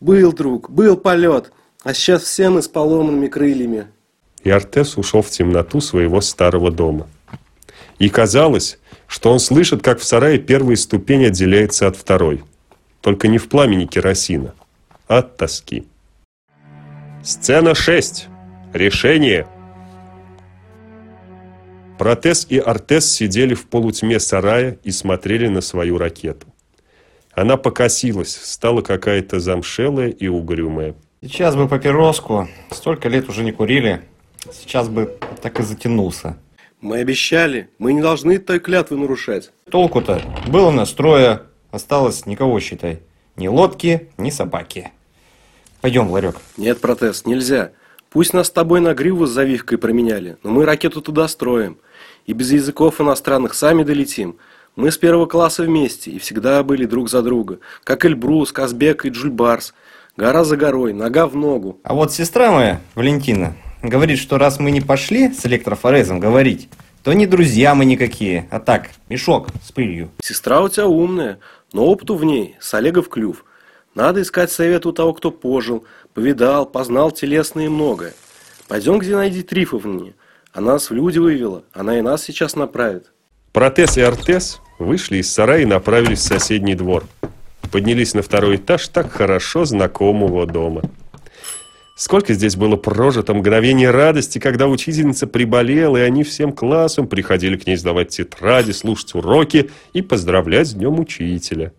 Был, 0.00 0.32
друг, 0.32 0.70
был 0.70 0.96
полет, 0.96 1.52
а 1.82 1.94
сейчас 1.94 2.22
все 2.22 2.50
мы 2.50 2.62
с 2.62 2.68
поломанными 2.68 3.28
крыльями. 3.28 3.86
И 4.42 4.50
Артес 4.50 4.96
ушел 4.96 5.22
в 5.22 5.30
темноту 5.30 5.80
своего 5.80 6.20
старого 6.20 6.70
дома. 6.70 7.08
И 7.98 8.08
казалось, 8.08 8.78
что 9.06 9.32
он 9.32 9.40
слышит, 9.40 9.82
как 9.82 10.00
в 10.00 10.04
сарае 10.04 10.38
первая 10.38 10.76
ступень 10.76 11.26
отделяется 11.26 11.86
от 11.86 11.96
второй. 11.96 12.44
Только 13.00 13.28
не 13.28 13.38
в 13.38 13.48
пламени 13.48 13.86
керосина, 13.86 14.54
а 15.08 15.18
от 15.18 15.36
тоски. 15.36 15.86
Сцена 17.22 17.74
6. 17.74 18.28
Решение. 18.72 19.46
Протез 21.98 22.46
и 22.50 22.58
Артес 22.58 23.10
сидели 23.10 23.54
в 23.54 23.66
полутьме 23.66 24.20
сарая 24.20 24.78
и 24.84 24.90
смотрели 24.90 25.48
на 25.48 25.60
свою 25.60 25.96
ракету. 25.96 26.46
Она 27.32 27.56
покосилась, 27.56 28.34
стала 28.34 28.82
какая-то 28.82 29.40
замшелая 29.40 30.08
и 30.08 30.26
угрюмая. 30.28 30.94
Сейчас 31.22 31.56
бы 31.56 31.68
папироску. 31.68 32.48
Столько 32.70 33.08
лет 33.08 33.28
уже 33.28 33.44
не 33.44 33.52
курили. 33.52 34.02
Сейчас 34.52 34.88
бы 34.88 35.18
так 35.42 35.58
и 35.58 35.62
затянулся. 35.62 36.36
Мы 36.80 36.98
обещали, 36.98 37.70
мы 37.78 37.94
не 37.94 38.02
должны 38.02 38.38
той 38.38 38.60
клятвы 38.60 38.98
нарушать. 38.98 39.50
Толку-то? 39.70 40.22
Было 40.46 40.70
настроя, 40.70 41.42
осталось 41.70 42.26
никого, 42.26 42.60
считай. 42.60 43.00
Ни 43.36 43.48
лодки, 43.48 44.10
ни 44.18 44.30
собаки. 44.30 44.92
Пойдем, 45.80 46.10
Ларек. 46.10 46.36
Нет, 46.56 46.80
протест, 46.80 47.26
нельзя. 47.26 47.72
Пусть 48.16 48.32
нас 48.32 48.46
с 48.46 48.50
тобой 48.50 48.80
на 48.80 48.94
гриву 48.94 49.26
с 49.26 49.30
завивкой 49.30 49.76
променяли, 49.76 50.38
но 50.42 50.50
мы 50.50 50.64
ракету 50.64 51.02
туда 51.02 51.28
строим. 51.28 51.76
И 52.24 52.32
без 52.32 52.50
языков 52.50 52.98
иностранных 52.98 53.52
сами 53.52 53.82
долетим. 53.82 54.36
Мы 54.74 54.90
с 54.90 54.96
первого 54.96 55.26
класса 55.26 55.64
вместе 55.64 56.12
и 56.12 56.18
всегда 56.18 56.62
были 56.62 56.86
друг 56.86 57.10
за 57.10 57.20
друга. 57.20 57.58
Как 57.84 58.06
Эльбрус, 58.06 58.52
Казбек 58.52 59.04
и 59.04 59.10
Джульбарс. 59.10 59.74
Гора 60.16 60.44
за 60.44 60.56
горой, 60.56 60.94
нога 60.94 61.26
в 61.26 61.36
ногу. 61.36 61.78
А 61.82 61.92
вот 61.92 62.10
сестра 62.10 62.50
моя, 62.50 62.80
Валентина, 62.94 63.54
говорит, 63.82 64.18
что 64.18 64.38
раз 64.38 64.58
мы 64.58 64.70
не 64.70 64.80
пошли 64.80 65.30
с 65.30 65.44
электрофорезом 65.44 66.18
говорить, 66.18 66.70
то 67.02 67.12
не 67.12 67.26
друзья 67.26 67.74
мы 67.74 67.84
никакие, 67.84 68.48
а 68.50 68.60
так, 68.60 68.92
мешок 69.10 69.48
с 69.62 69.72
пылью. 69.72 70.10
Сестра 70.22 70.62
у 70.62 70.70
тебя 70.70 70.86
умная, 70.86 71.38
но 71.74 71.84
опыту 71.84 72.14
в 72.14 72.24
ней 72.24 72.56
с 72.60 72.72
Олегов 72.72 73.10
клюв. 73.10 73.44
Надо 73.96 74.20
искать 74.20 74.52
совет 74.52 74.84
у 74.84 74.92
того, 74.92 75.14
кто 75.14 75.30
пожил, 75.30 75.86
повидал, 76.12 76.66
познал 76.66 77.10
телесное 77.10 77.64
и 77.64 77.68
многое. 77.68 78.12
Пойдем 78.68 78.98
к 78.98 79.04
Зинаиде 79.04 79.42
Трифовне. 79.42 80.12
Она 80.52 80.74
нас 80.74 80.90
в 80.90 80.94
люди 80.94 81.18
вывела, 81.18 81.64
она 81.72 81.98
и 81.98 82.02
нас 82.02 82.22
сейчас 82.22 82.56
направит. 82.56 83.10
Протез 83.52 83.96
и 83.96 84.02
Артес 84.02 84.60
вышли 84.78 85.16
из 85.16 85.32
сарая 85.32 85.62
и 85.62 85.64
направились 85.64 86.18
в 86.18 86.24
соседний 86.24 86.74
двор. 86.74 87.04
Поднялись 87.72 88.12
на 88.12 88.20
второй 88.20 88.56
этаж 88.56 88.86
так 88.88 89.10
хорошо 89.10 89.64
знакомого 89.64 90.46
дома. 90.46 90.82
Сколько 91.96 92.34
здесь 92.34 92.54
было 92.54 92.76
прожито 92.76 93.32
мгновений 93.32 93.88
радости, 93.88 94.38
когда 94.38 94.68
учительница 94.68 95.26
приболела, 95.26 95.96
и 95.96 96.02
они 96.02 96.22
всем 96.22 96.52
классом 96.52 97.08
приходили 97.08 97.56
к 97.56 97.66
ней 97.66 97.76
сдавать 97.76 98.10
тетради, 98.10 98.72
слушать 98.72 99.14
уроки 99.14 99.70
и 99.94 100.02
поздравлять 100.02 100.68
с 100.68 100.74
днем 100.74 101.00
учителя. 101.00 101.72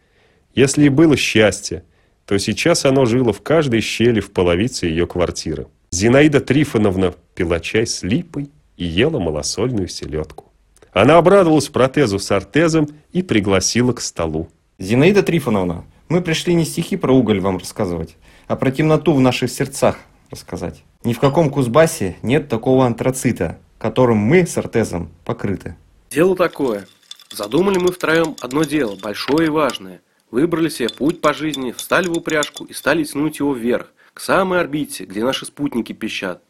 Если 0.55 0.85
и 0.85 0.89
было 0.89 1.15
счастье, 1.15 1.83
то 2.27 2.37
сейчас 2.37 2.85
оно 2.85 3.05
жило 3.05 3.31
в 3.31 3.41
каждой 3.41 3.79
щели 3.79 4.19
в 4.19 4.31
половице 4.31 4.85
ее 4.85 5.07
квартиры. 5.07 5.67
Зинаида 5.91 6.41
Трифоновна 6.41 7.13
пила 7.33 7.61
чай 7.61 7.87
с 7.87 8.03
липой 8.03 8.51
и 8.75 8.83
ела 8.83 9.17
малосольную 9.17 9.87
селедку. 9.87 10.51
Она 10.91 11.17
обрадовалась 11.17 11.69
протезу 11.69 12.19
с 12.19 12.29
артезом 12.31 12.89
и 13.13 13.23
пригласила 13.23 13.93
к 13.93 14.01
столу. 14.01 14.49
Зинаида 14.77 15.23
Трифоновна, 15.23 15.85
мы 16.09 16.21
пришли 16.21 16.53
не 16.53 16.65
стихи 16.65 16.97
про 16.97 17.13
уголь 17.13 17.39
вам 17.39 17.59
рассказывать, 17.59 18.17
а 18.47 18.57
про 18.57 18.71
темноту 18.71 19.13
в 19.13 19.21
наших 19.21 19.49
сердцах 19.49 19.97
рассказать. 20.29 20.83
Ни 21.05 21.13
в 21.13 21.19
каком 21.19 21.49
Кузбассе 21.49 22.17
нет 22.23 22.49
такого 22.49 22.85
антрацита, 22.85 23.57
которым 23.77 24.17
мы 24.17 24.45
с 24.45 24.57
Артезом 24.57 25.11
покрыты. 25.23 25.77
Дело 26.09 26.35
такое. 26.35 26.87
Задумали 27.31 27.77
мы 27.77 27.93
втроем 27.93 28.35
одно 28.41 28.63
дело, 28.63 28.97
большое 29.01 29.47
и 29.47 29.49
важное. 29.49 30.01
Выбрали 30.31 30.69
себе 30.69 30.89
путь 30.89 31.21
по 31.21 31.33
жизни, 31.33 31.71
встали 31.71 32.07
в 32.07 32.17
упряжку 32.17 32.65
и 32.65 32.73
стали 32.73 33.03
тянуть 33.03 33.39
его 33.39 33.53
вверх, 33.53 33.87
к 34.13 34.19
самой 34.19 34.59
орбите, 34.59 35.05
где 35.05 35.23
наши 35.23 35.45
спутники 35.45 35.93
пищат. 35.93 36.43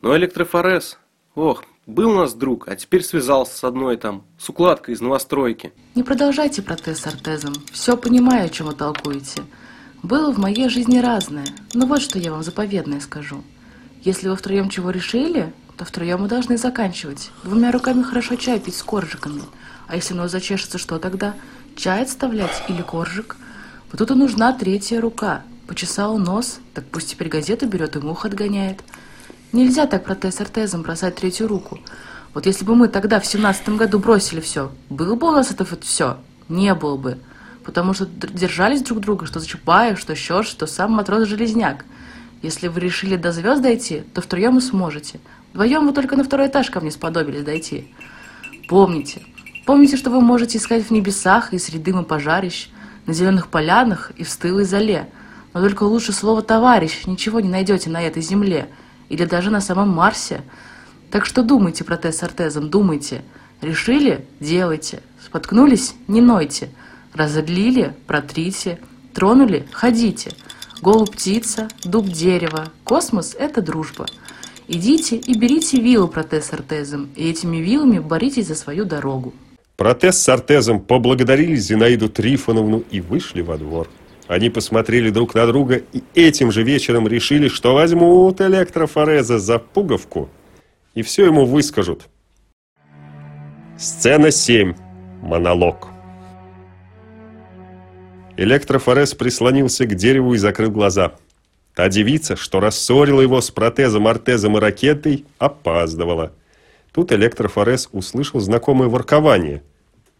Но 0.00 0.16
электрофорез, 0.16 0.98
ох, 1.34 1.64
был 1.86 2.10
у 2.10 2.14
нас 2.14 2.34
друг, 2.34 2.66
а 2.68 2.74
теперь 2.74 3.04
связался 3.04 3.56
с 3.56 3.62
одной 3.62 3.96
там, 3.96 4.24
с 4.38 4.48
укладкой 4.48 4.94
из 4.94 5.00
новостройки. 5.00 5.72
Не 5.94 6.02
продолжайте 6.02 6.62
протез 6.62 6.98
с 6.98 7.06
артезом. 7.06 7.54
Все 7.70 7.96
понимаю, 7.96 8.46
о 8.46 8.48
чем 8.48 8.66
вы 8.66 8.74
толкуете. 8.74 9.42
Было 10.02 10.32
в 10.32 10.38
моей 10.38 10.68
жизни 10.68 10.98
разное, 10.98 11.46
но 11.74 11.86
вот 11.86 12.02
что 12.02 12.18
я 12.18 12.32
вам 12.32 12.42
заповедное 12.42 13.00
скажу. 13.00 13.44
Если 14.02 14.28
вы 14.28 14.36
втроем 14.36 14.68
чего 14.68 14.90
решили, 14.90 15.52
то 15.76 15.84
втроем 15.84 16.22
мы 16.22 16.28
должны 16.28 16.56
заканчивать. 16.56 17.30
Двумя 17.44 17.70
руками 17.70 18.02
хорошо 18.02 18.34
чай 18.36 18.58
пить 18.58 18.76
с 18.76 18.82
коржиками. 18.82 19.42
А 19.86 19.94
если 19.94 20.14
нос 20.14 20.32
зачешется, 20.32 20.78
что 20.78 20.98
тогда? 20.98 21.34
Чай 21.76 22.02
отставлять 22.02 22.64
или 22.68 22.82
коржик? 22.82 23.36
Вот 23.90 23.98
тут 23.98 24.10
и 24.10 24.14
нужна 24.14 24.52
третья 24.52 25.00
рука. 25.00 25.42
Почесал 25.66 26.18
нос, 26.18 26.58
так 26.74 26.84
пусть 26.86 27.10
теперь 27.10 27.28
газету 27.28 27.66
берет 27.66 27.96
и 27.96 28.00
мух 28.00 28.24
отгоняет. 28.24 28.82
Нельзя 29.52 29.86
так 29.86 30.04
протез 30.04 30.40
артезом 30.40 30.82
бросать 30.82 31.16
третью 31.16 31.48
руку. 31.48 31.78
Вот 32.34 32.46
если 32.46 32.64
бы 32.64 32.74
мы 32.74 32.88
тогда 32.88 33.20
в 33.20 33.26
семнадцатом 33.26 33.76
году 33.76 33.98
бросили 33.98 34.40
все, 34.40 34.72
был 34.90 35.16
бы 35.16 35.28
у 35.28 35.32
нас 35.32 35.50
это 35.50 35.64
вот 35.64 35.84
все? 35.84 36.18
Не 36.48 36.74
было 36.74 36.96
бы 36.96 37.18
потому 37.66 37.94
что 37.94 38.06
держались 38.06 38.82
друг 38.82 39.00
друга, 39.00 39.26
что 39.26 39.44
Чапаев, 39.44 39.98
что 39.98 40.14
Щерш, 40.14 40.46
что 40.46 40.66
сам 40.68 40.92
матрос-железняк. 40.92 41.84
Если 42.40 42.68
вы 42.68 42.78
решили 42.78 43.16
до 43.16 43.32
звезд 43.32 43.60
дойти, 43.60 44.04
то 44.14 44.20
втроем 44.20 44.54
вы 44.54 44.60
сможете. 44.60 45.18
Вдвоем 45.52 45.84
вы 45.84 45.92
только 45.92 46.16
на 46.16 46.22
второй 46.22 46.46
этаж 46.46 46.70
ко 46.70 46.80
мне 46.80 46.92
сподобились 46.92 47.42
дойти. 47.42 47.92
Помните, 48.68 49.22
помните, 49.66 49.98
что 49.98 50.10
вы 50.10 50.22
можете 50.22 50.56
искать 50.56 50.86
в 50.86 50.90
небесах 50.90 51.52
и 51.52 51.58
среди 51.58 51.82
дыма 51.90 52.04
пожарищ, 52.04 52.70
на 53.04 53.12
зеленых 53.12 53.48
полянах 53.48 54.12
и 54.16 54.24
в 54.24 54.30
стылой 54.30 54.64
зале. 54.64 55.08
Но 55.52 55.60
только 55.60 55.82
лучше 55.82 56.12
слово 56.12 56.42
«товарищ» 56.42 57.04
ничего 57.06 57.40
не 57.40 57.48
найдете 57.48 57.90
на 57.90 58.02
этой 58.02 58.22
земле 58.22 58.68
или 59.08 59.24
даже 59.24 59.50
на 59.50 59.60
самом 59.60 59.90
Марсе. 59.90 60.42
Так 61.10 61.24
что 61.26 61.42
думайте, 61.42 61.84
протез 61.84 62.18
с 62.18 62.22
артезом, 62.22 62.70
думайте. 62.70 63.22
Решили– 63.60 64.24
делайте. 64.40 65.02
Споткнулись– 65.24 65.94
не 66.08 66.20
нойте. 66.20 66.70
Разодлили– 67.14 67.94
протрите, 68.06 68.78
тронули– 69.14 69.66
ходите. 69.72 70.32
Голубь– 70.82 71.10
птица, 71.12 71.68
дуб– 71.84 72.06
дерево, 72.08 72.66
космос– 72.84 73.34
это 73.38 73.62
дружба. 73.62 74.06
Идите 74.68 75.16
и 75.16 75.38
берите 75.38 75.80
виллу 75.80 76.08
протез 76.08 76.52
артезом, 76.52 77.08
и 77.14 77.30
этими 77.30 77.58
виллами 77.58 77.98
боритесь 77.98 78.48
за 78.48 78.56
свою 78.56 78.84
дорогу. 78.84 79.32
Протез 79.76 80.18
с 80.18 80.28
артезом 80.28 80.80
поблагодарили 80.80 81.54
Зинаиду 81.54 82.08
Трифоновну 82.08 82.82
и 82.90 83.00
вышли 83.00 83.42
во 83.42 83.58
двор. 83.58 83.88
Они 84.26 84.50
посмотрели 84.50 85.10
друг 85.10 85.34
на 85.34 85.46
друга 85.46 85.82
и 85.92 86.02
этим 86.14 86.50
же 86.50 86.62
вечером 86.62 87.06
решили, 87.06 87.48
что 87.48 87.74
возьмут 87.74 88.40
электрофореза 88.40 89.38
за 89.38 89.58
пуговку 89.58 90.28
и 90.94 91.02
все 91.02 91.26
ему 91.26 91.44
выскажут. 91.44 92.08
Сцена 93.78 94.30
7. 94.30 94.74
Монолог. 95.22 95.88
Электрофорез 98.38 99.14
прислонился 99.14 99.86
к 99.86 99.94
дереву 99.94 100.34
и 100.34 100.38
закрыл 100.38 100.70
глаза. 100.70 101.12
Та 101.74 101.88
девица, 101.88 102.36
что 102.36 102.60
рассорила 102.60 103.20
его 103.20 103.40
с 103.42 103.50
протезом, 103.50 104.06
артезом 104.06 104.56
и 104.56 104.60
ракетой, 104.60 105.26
опаздывала. 105.38 106.32
Тут 106.96 107.12
электрофорез 107.12 107.90
услышал 107.92 108.40
знакомое 108.40 108.88
воркование. 108.88 109.62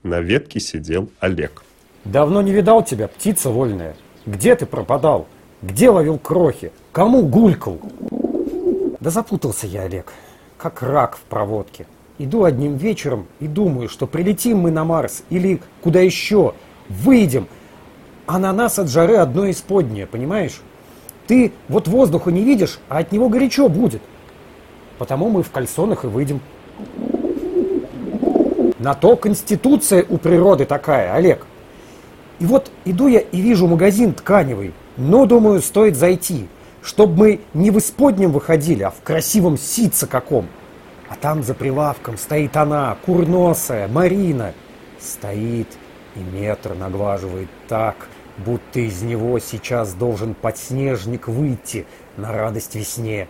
На 0.02 0.20
ветке 0.20 0.60
сидел 0.60 1.08
Олег. 1.20 1.64
Давно 2.04 2.42
не 2.42 2.52
видал 2.52 2.84
тебя, 2.84 3.08
птица 3.08 3.48
вольная. 3.48 3.96
Где 4.26 4.54
ты 4.56 4.66
пропадал? 4.66 5.26
Где 5.62 5.88
ловил 5.88 6.18
крохи? 6.18 6.72
Кому 6.92 7.22
гулькал? 7.22 7.80
Да 9.00 9.08
запутался 9.08 9.66
я, 9.66 9.84
Олег, 9.84 10.12
как 10.58 10.82
рак 10.82 11.16
в 11.16 11.22
проводке. 11.22 11.86
Иду 12.18 12.44
одним 12.44 12.76
вечером 12.76 13.26
и 13.40 13.46
думаю, 13.46 13.88
что 13.88 14.06
прилетим 14.06 14.58
мы 14.58 14.70
на 14.70 14.84
Марс 14.84 15.22
или 15.30 15.62
куда 15.80 16.00
еще, 16.00 16.52
выйдем, 16.90 17.48
а 18.26 18.38
на 18.38 18.52
нас 18.52 18.78
от 18.78 18.90
жары 18.90 19.16
одно 19.16 19.48
исподнее, 19.48 20.06
понимаешь? 20.06 20.60
Ты 21.26 21.54
вот 21.70 21.88
воздуха 21.88 22.30
не 22.30 22.44
видишь, 22.44 22.80
а 22.90 22.98
от 22.98 23.12
него 23.12 23.30
горячо 23.30 23.70
будет. 23.70 24.02
Потому 24.98 25.30
мы 25.30 25.42
в 25.42 25.50
кальсонах 25.50 26.04
и 26.04 26.08
выйдем. 26.08 26.42
На 28.78 28.94
то 28.94 29.16
конституция 29.16 30.04
у 30.08 30.18
природы 30.18 30.64
такая, 30.64 31.14
Олег. 31.14 31.46
И 32.38 32.46
вот 32.46 32.70
иду 32.84 33.08
я 33.08 33.20
и 33.20 33.40
вижу 33.40 33.66
магазин 33.66 34.12
тканевый. 34.12 34.72
Но, 34.96 35.26
думаю, 35.26 35.60
стоит 35.60 35.96
зайти, 35.96 36.48
чтобы 36.82 37.16
мы 37.16 37.40
не 37.54 37.70
в 37.70 37.78
исподнем 37.78 38.30
выходили, 38.32 38.82
а 38.82 38.90
в 38.90 39.02
красивом 39.02 39.58
ситце 39.58 40.06
каком. 40.06 40.46
А 41.08 41.16
там 41.16 41.42
за 41.42 41.54
прилавком 41.54 42.18
стоит 42.18 42.56
она, 42.56 42.96
курносая, 43.04 43.88
Марина. 43.88 44.52
Стоит 45.00 45.68
и 46.14 46.20
метр 46.20 46.74
наглаживает 46.74 47.48
так, 47.68 48.08
будто 48.38 48.80
из 48.80 49.02
него 49.02 49.38
сейчас 49.38 49.94
должен 49.94 50.34
подснежник 50.34 51.28
выйти 51.28 51.86
на 52.16 52.32
радость 52.32 52.74
весне. 52.74 53.28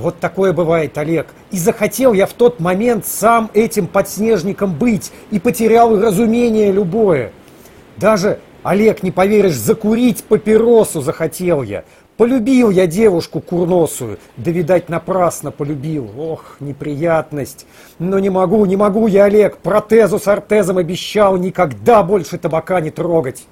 Вот 0.00 0.18
такое 0.18 0.52
бывает, 0.52 0.96
Олег. 0.96 1.28
И 1.50 1.58
захотел 1.58 2.14
я 2.14 2.26
в 2.26 2.32
тот 2.32 2.58
момент 2.58 3.06
сам 3.06 3.50
этим 3.52 3.86
подснежником 3.86 4.72
быть 4.74 5.12
и 5.30 5.38
потерял 5.38 6.00
разумение 6.00 6.72
любое. 6.72 7.32
Даже, 7.98 8.38
Олег, 8.62 9.02
не 9.02 9.10
поверишь, 9.10 9.56
закурить 9.56 10.24
папиросу 10.24 11.02
захотел 11.02 11.62
я. 11.62 11.84
Полюбил 12.16 12.70
я 12.70 12.86
девушку 12.86 13.40
курносую, 13.40 14.18
да, 14.36 14.50
видать, 14.50 14.88
напрасно 14.88 15.50
полюбил. 15.50 16.10
Ох, 16.18 16.56
неприятность. 16.60 17.66
Но 17.98 18.18
не 18.18 18.30
могу, 18.30 18.64
не 18.66 18.76
могу 18.76 19.06
я, 19.06 19.24
Олег, 19.24 19.58
протезу 19.58 20.18
с 20.18 20.28
артезом 20.28 20.78
обещал 20.78 21.36
никогда 21.36 22.02
больше 22.02 22.38
табака 22.38 22.80
не 22.80 22.90
трогать. 22.90 23.46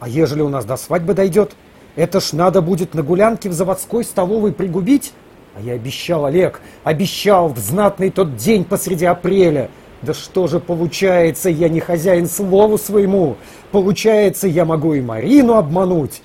А 0.00 0.08
ежели 0.08 0.40
у 0.40 0.48
нас 0.48 0.64
до 0.64 0.76
свадьбы 0.76 1.12
дойдет, 1.12 1.52
это 1.98 2.20
ж 2.20 2.32
надо 2.32 2.62
будет 2.62 2.94
на 2.94 3.02
гулянке 3.02 3.48
в 3.48 3.52
заводской 3.52 4.04
столовой 4.04 4.52
пригубить? 4.52 5.12
А 5.56 5.60
я 5.60 5.72
обещал, 5.72 6.26
Олег, 6.26 6.60
обещал 6.84 7.48
в 7.48 7.58
знатный 7.58 8.10
тот 8.10 8.36
день 8.36 8.64
посреди 8.64 9.04
апреля. 9.04 9.68
Да 10.02 10.14
что 10.14 10.46
же 10.46 10.60
получается, 10.60 11.50
я 11.50 11.68
не 11.68 11.80
хозяин 11.80 12.28
слову 12.28 12.78
своему. 12.78 13.34
Получается, 13.72 14.46
я 14.46 14.64
могу 14.64 14.94
и 14.94 15.00
Марину 15.00 15.54
обмануть. 15.54 16.22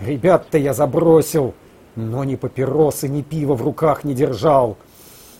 Ребят-то 0.00 0.56
я 0.56 0.72
забросил, 0.72 1.52
но 1.96 2.24
ни 2.24 2.36
папиросы, 2.36 3.06
ни 3.06 3.20
пива 3.20 3.52
в 3.52 3.60
руках 3.60 4.04
не 4.04 4.14
держал. 4.14 4.78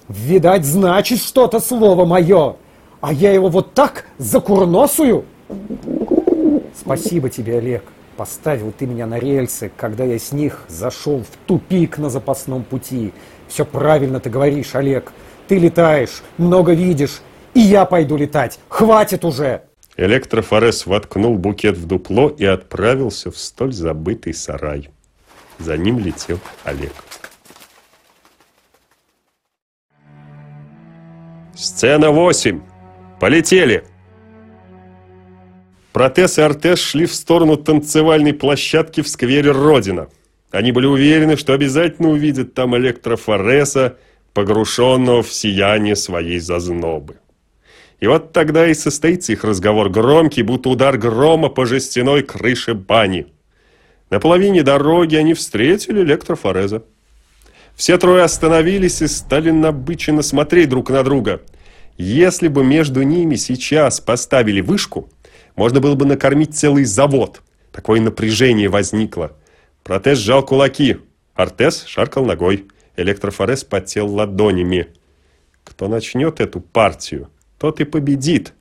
Видать, 0.08 0.66
значит 0.66 1.20
что-то 1.20 1.58
слово 1.58 2.04
мое. 2.04 2.56
А 3.00 3.14
я 3.14 3.32
его 3.32 3.48
вот 3.48 3.72
так 3.72 4.04
закурносую. 4.18 5.24
Спасибо 6.78 7.30
тебе, 7.30 7.56
Олег. 7.56 7.82
Поставил 8.20 8.70
ты 8.70 8.84
меня 8.84 9.06
на 9.06 9.18
рельсы, 9.18 9.72
когда 9.74 10.04
я 10.04 10.18
с 10.18 10.30
них 10.30 10.66
зашел 10.68 11.22
в 11.22 11.46
тупик 11.46 11.96
на 11.96 12.10
запасном 12.10 12.64
пути. 12.64 13.14
Все 13.48 13.64
правильно 13.64 14.20
ты 14.20 14.28
говоришь, 14.28 14.74
Олег. 14.74 15.10
Ты 15.48 15.58
летаешь, 15.58 16.20
много 16.36 16.74
видишь, 16.74 17.22
и 17.54 17.60
я 17.60 17.86
пойду 17.86 18.18
летать. 18.18 18.58
Хватит 18.68 19.24
уже! 19.24 19.62
Электрофорез 19.96 20.84
воткнул 20.84 21.38
букет 21.38 21.78
в 21.78 21.86
дупло 21.86 22.28
и 22.28 22.44
отправился 22.44 23.30
в 23.30 23.38
столь 23.38 23.72
забытый 23.72 24.34
сарай. 24.34 24.90
За 25.58 25.78
ним 25.78 25.98
летел 25.98 26.38
Олег. 26.64 26.92
Сцена 31.54 32.10
8. 32.10 32.60
Полетели! 33.18 33.89
Протез 35.92 36.38
и 36.38 36.42
Артес 36.42 36.78
шли 36.78 37.06
в 37.06 37.14
сторону 37.14 37.56
танцевальной 37.56 38.32
площадки 38.32 39.00
в 39.00 39.08
сквере 39.08 39.50
Родина. 39.50 40.08
Они 40.50 40.72
были 40.72 40.86
уверены, 40.86 41.36
что 41.36 41.52
обязательно 41.52 42.10
увидят 42.10 42.54
там 42.54 42.76
электрофореса, 42.76 43.96
погрушенного 44.32 45.22
в 45.22 45.32
сияние 45.32 45.96
своей 45.96 46.38
зазнобы. 46.38 47.16
И 47.98 48.06
вот 48.06 48.32
тогда 48.32 48.66
и 48.68 48.74
состоится 48.74 49.32
их 49.32 49.44
разговор 49.44 49.90
громкий, 49.90 50.42
будто 50.42 50.70
удар 50.70 50.96
грома 50.96 51.48
по 51.48 51.66
жестяной 51.66 52.22
крыше 52.22 52.74
бани. 52.74 53.26
На 54.08 54.20
половине 54.20 54.62
дороги 54.62 55.16
они 55.16 55.34
встретили 55.34 56.02
электрофореза. 56.02 56.84
Все 57.74 57.98
трое 57.98 58.22
остановились 58.22 59.02
и 59.02 59.06
стали 59.06 59.50
набыченно 59.50 60.22
смотреть 60.22 60.68
друг 60.68 60.90
на 60.90 61.02
друга. 61.02 61.42
Если 61.98 62.48
бы 62.48 62.64
между 62.64 63.02
ними 63.02 63.36
сейчас 63.36 64.00
поставили 64.00 64.60
вышку, 64.60 65.08
можно 65.56 65.80
было 65.80 65.94
бы 65.94 66.04
накормить 66.04 66.56
целый 66.56 66.84
завод. 66.84 67.42
Такое 67.72 68.00
напряжение 68.00 68.68
возникло. 68.68 69.36
Протез 69.82 70.18
сжал 70.18 70.44
кулаки. 70.44 70.98
Артес 71.34 71.84
шаркал 71.86 72.24
ногой. 72.24 72.68
Электрофорез 72.96 73.64
потел 73.64 74.12
ладонями. 74.12 74.88
Кто 75.64 75.88
начнет 75.88 76.40
эту 76.40 76.60
партию, 76.60 77.28
тот 77.58 77.80
и 77.80 77.84
победит. 77.84 78.54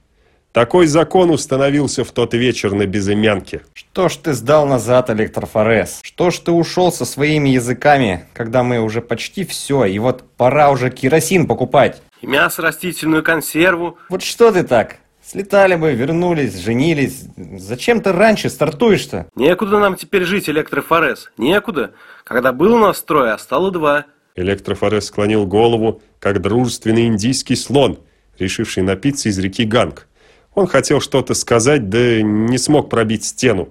Такой 0.51 0.87
закон 0.87 1.29
установился 1.29 2.03
в 2.03 2.11
тот 2.11 2.33
вечер 2.33 2.73
на 2.73 2.87
безымянке. 2.87 3.61
Что 3.73 4.09
ж 4.09 4.15
ты 4.15 4.33
сдал 4.33 4.65
назад, 4.65 5.11
электрофорез? 5.11 5.99
Что 6.01 6.31
ж 6.31 6.39
ты 6.39 6.51
ушел 6.51 6.91
со 6.91 7.05
своими 7.05 7.49
языками, 7.49 8.25
когда 8.33 8.63
мы 8.63 8.79
уже 8.79 9.01
почти 9.01 9.45
все, 9.45 9.85
и 9.85 9.99
вот 9.99 10.23
пора 10.37 10.71
уже 10.71 10.89
керосин 10.89 11.45
покупать? 11.45 12.01
И 12.21 12.27
мясо, 12.27 12.63
растительную 12.63 13.23
консерву. 13.23 13.97
Вот 14.09 14.23
что 14.23 14.51
ты 14.51 14.63
так? 14.63 14.97
Слетали 15.31 15.75
бы, 15.75 15.93
вернулись, 15.93 16.57
женились. 16.57 17.25
Зачем 17.37 18.01
ты 18.01 18.11
раньше 18.11 18.49
стартуешь-то? 18.49 19.27
Некуда 19.35 19.77
нам 19.77 19.95
теперь 19.95 20.23
жить, 20.23 20.49
электрофорез. 20.49 21.29
Некуда. 21.37 21.91
Когда 22.23 22.51
был 22.51 22.73
у 22.73 22.79
нас 22.79 22.99
трое, 23.03 23.33
а 23.33 23.37
стало 23.37 23.69
два. 23.69 24.05
Электрофорез 24.35 25.05
склонил 25.05 25.45
голову, 25.45 26.01
как 26.19 26.41
дружественный 26.41 27.05
индийский 27.05 27.55
слон, 27.55 27.99
решивший 28.39 28.81
напиться 28.81 29.29
из 29.29 29.37
реки 29.37 29.65
Ганг. 29.65 30.07
Он 30.55 30.65
хотел 30.65 30.99
что-то 30.99 31.35
сказать, 31.35 31.89
да 31.89 32.23
не 32.23 32.57
смог 32.57 32.89
пробить 32.89 33.23
стену. 33.23 33.69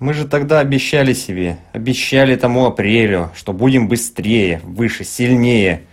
Мы 0.00 0.14
же 0.14 0.26
тогда 0.26 0.58
обещали 0.58 1.12
себе, 1.12 1.58
обещали 1.72 2.34
тому 2.34 2.66
апрелю, 2.66 3.30
что 3.36 3.52
будем 3.52 3.86
быстрее, 3.86 4.60
выше, 4.64 5.04
сильнее. 5.04 5.84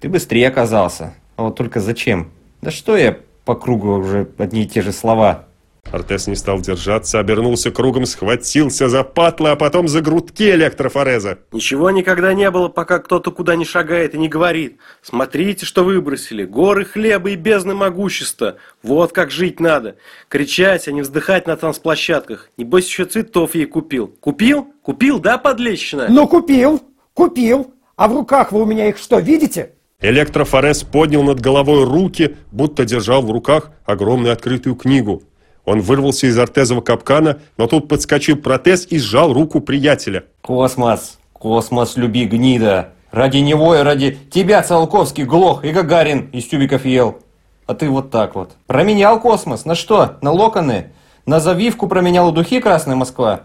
Ты 0.00 0.08
быстрее 0.08 0.48
оказался. 0.48 1.12
А 1.36 1.42
вот 1.42 1.56
только 1.56 1.80
зачем? 1.80 2.30
Да 2.62 2.70
что 2.70 2.96
я 2.96 3.18
по 3.50 3.56
кругу 3.56 3.96
уже 3.96 4.28
одни 4.38 4.62
и 4.62 4.66
те 4.66 4.80
же 4.80 4.92
слова. 4.92 5.48
Артес 5.90 6.28
не 6.28 6.36
стал 6.36 6.60
держаться, 6.60 7.18
обернулся 7.18 7.72
кругом, 7.72 8.06
схватился 8.06 8.88
за 8.88 9.02
патлы, 9.02 9.50
а 9.50 9.56
потом 9.56 9.88
за 9.88 10.02
грудки 10.02 10.52
электрофореза. 10.52 11.40
Ничего 11.50 11.90
никогда 11.90 12.32
не 12.32 12.48
было, 12.52 12.68
пока 12.68 13.00
кто-то 13.00 13.32
куда 13.32 13.56
не 13.56 13.64
шагает 13.64 14.14
и 14.14 14.18
не 14.18 14.28
говорит. 14.28 14.78
Смотрите, 15.02 15.66
что 15.66 15.82
выбросили. 15.82 16.44
Горы 16.44 16.84
хлеба 16.84 17.30
и 17.30 17.34
бездны 17.34 17.74
могущества. 17.74 18.58
Вот 18.84 19.10
как 19.10 19.32
жить 19.32 19.58
надо. 19.58 19.96
Кричать, 20.28 20.86
а 20.86 20.92
не 20.92 21.02
вздыхать 21.02 21.48
на 21.48 21.56
танцплощадках. 21.56 22.50
Небось, 22.56 22.86
еще 22.86 23.04
цветов 23.04 23.56
ей 23.56 23.66
купил. 23.66 24.14
Купил? 24.20 24.68
Купил, 24.82 25.18
да, 25.18 25.38
подлещина? 25.38 26.06
Ну, 26.08 26.28
купил, 26.28 26.80
купил. 27.14 27.74
А 27.96 28.06
в 28.06 28.14
руках 28.14 28.52
вы 28.52 28.62
у 28.62 28.64
меня 28.64 28.88
их 28.88 28.96
что, 28.96 29.18
видите? 29.18 29.72
Электрофорез 30.00 30.82
поднял 30.82 31.22
над 31.22 31.40
головой 31.40 31.84
руки, 31.84 32.36
будто 32.50 32.84
держал 32.84 33.22
в 33.22 33.30
руках 33.30 33.70
огромную 33.84 34.32
открытую 34.32 34.74
книгу. 34.74 35.22
Он 35.66 35.80
вырвался 35.80 36.26
из 36.26 36.38
артезового 36.38 36.82
капкана, 36.82 37.38
но 37.58 37.66
тут 37.66 37.86
подскочил 37.86 38.36
протез 38.36 38.86
и 38.88 38.98
сжал 38.98 39.32
руку 39.32 39.60
приятеля. 39.60 40.24
Космос, 40.40 41.18
космос, 41.34 41.96
люби 41.96 42.24
гнида. 42.24 42.94
Ради 43.10 43.38
него 43.38 43.74
и 43.74 43.80
ради 43.80 44.16
тебя 44.30 44.62
Циолковский 44.62 45.24
глох 45.24 45.64
и 45.64 45.70
Гагарин 45.70 46.30
из 46.32 46.46
тюбиков 46.46 46.86
ел. 46.86 47.18
А 47.66 47.74
ты 47.74 47.90
вот 47.90 48.10
так 48.10 48.34
вот. 48.36 48.52
Променял 48.66 49.20
космос. 49.20 49.64
На 49.64 49.74
что? 49.74 50.16
На 50.22 50.32
локоны? 50.32 50.92
На 51.26 51.40
завивку 51.40 51.88
променял 51.88 52.32
духи 52.32 52.60
Красная 52.60 52.96
Москва? 52.96 53.42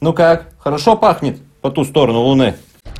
Ну 0.00 0.12
как, 0.12 0.52
хорошо 0.58 0.96
пахнет 0.96 1.38
по 1.60 1.70
ту 1.70 1.84
сторону 1.84 2.20
Луны? 2.20 2.54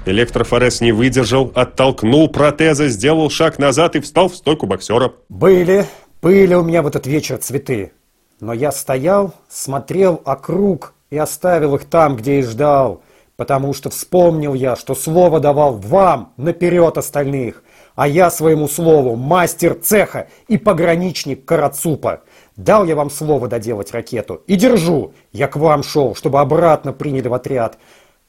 Электрофорез 0.09 0.81
не 0.81 0.91
выдержал, 0.91 1.53
оттолкнул 1.55 2.31
протеза, 2.31 2.89
сделал 2.89 3.29
шаг 3.29 3.59
назад 3.59 3.95
и 3.95 4.01
встал 4.01 4.31
в 4.31 4.37
стойку 4.37 4.67
боксера. 4.67 5.13
Были, 5.29 5.85
были 6.23 6.55
у 6.55 6.63
меня 6.63 6.81
в 6.81 6.87
этот 6.87 7.07
вечер 7.07 7.37
цветы. 7.37 7.93
Но 8.41 8.55
я 8.55 8.73
стоял, 8.73 9.35
смотрел 9.51 10.23
округ 10.25 10.95
и 11.11 11.19
оставил 11.19 11.75
их 11.75 11.85
там, 11.85 12.17
где 12.17 12.39
и 12.39 12.43
ждал, 12.43 13.03
потому 13.37 13.75
что 13.75 13.91
вспомнил 13.91 14.55
я, 14.55 14.77
что 14.77 14.95
слово 14.95 15.41
давал 15.41 15.75
вам 15.75 16.33
наперед 16.39 16.97
остальных, 16.97 17.63
а 17.95 18.09
я 18.09 18.31
своему 18.31 18.67
слову 18.67 19.15
мастер 19.15 19.75
цеха 19.75 20.29
и 20.47 20.57
пограничник 20.57 21.45
Карацупа. 21.45 22.23
Дал 22.57 22.87
я 22.87 22.97
вам 22.97 23.11
слово 23.11 23.47
доделать 23.47 23.93
ракету 23.93 24.43
и 24.47 24.57
держу. 24.57 25.13
Я 25.33 25.49
к 25.49 25.57
вам 25.57 25.83
шел, 25.83 26.15
чтобы 26.15 26.41
обратно 26.41 26.95
приняли 26.95 27.29
в 27.29 27.35
отряд. 27.35 27.77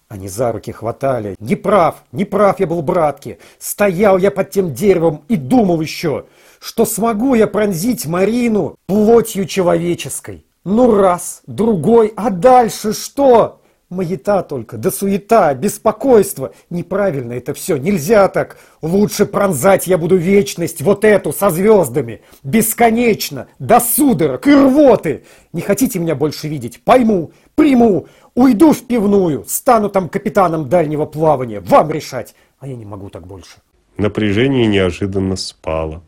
Они 0.09 0.27
за 0.27 0.51
руки 0.51 0.71
хватали. 0.71 1.35
Не 1.39 1.55
прав, 1.55 2.03
не 2.11 2.25
прав 2.25 2.59
я 2.59 2.65
был, 2.65 2.81
братки. 2.81 3.37
Стоял 3.59 4.17
я 4.17 4.31
под 4.31 4.49
тем 4.49 4.73
деревом 4.73 5.23
и 5.27 5.35
думал 5.35 5.81
еще, 5.81 6.25
что 6.59 6.85
смогу 6.85 7.35
я 7.35 7.45
пронзить 7.45 8.07
Марину 8.07 8.75
плотью 8.87 9.45
человеческой. 9.45 10.47
Ну 10.65 10.95
раз, 10.95 11.41
другой, 11.45 12.11
а 12.15 12.31
дальше 12.31 12.93
что? 12.93 13.58
Маята 13.89 14.43
только, 14.43 14.77
да 14.77 14.91
суета, 14.91 15.51
беспокойство. 15.55 16.53
Неправильно 16.69 17.33
это 17.33 17.55
все, 17.55 17.75
нельзя 17.77 18.27
так. 18.27 18.59
Лучше 18.83 19.25
пронзать 19.25 19.87
я 19.87 19.97
буду 19.97 20.15
вечность, 20.15 20.83
вот 20.83 21.03
эту, 21.03 21.33
со 21.33 21.49
звездами. 21.49 22.21
Бесконечно, 22.43 23.47
до 23.57 23.79
судорог 23.79 24.45
и 24.45 24.53
рвоты. 24.53 25.23
Не 25.53 25.61
хотите 25.61 25.97
меня 25.97 26.13
больше 26.13 26.47
видеть? 26.47 26.83
Пойму, 26.83 27.31
приму. 27.55 28.07
Уйду 28.35 28.73
в 28.73 28.85
пивную, 28.85 29.43
стану 29.47 29.89
там 29.89 30.07
капитаном 30.07 30.69
дальнего 30.69 31.05
плавания. 31.05 31.59
Вам 31.59 31.89
решать. 31.89 32.35
А 32.59 32.67
я 32.67 32.75
не 32.75 32.85
могу 32.85 33.09
так 33.09 33.25
больше. 33.25 33.55
Напряжение 33.97 34.67
неожиданно 34.67 35.35
спало. 35.35 36.03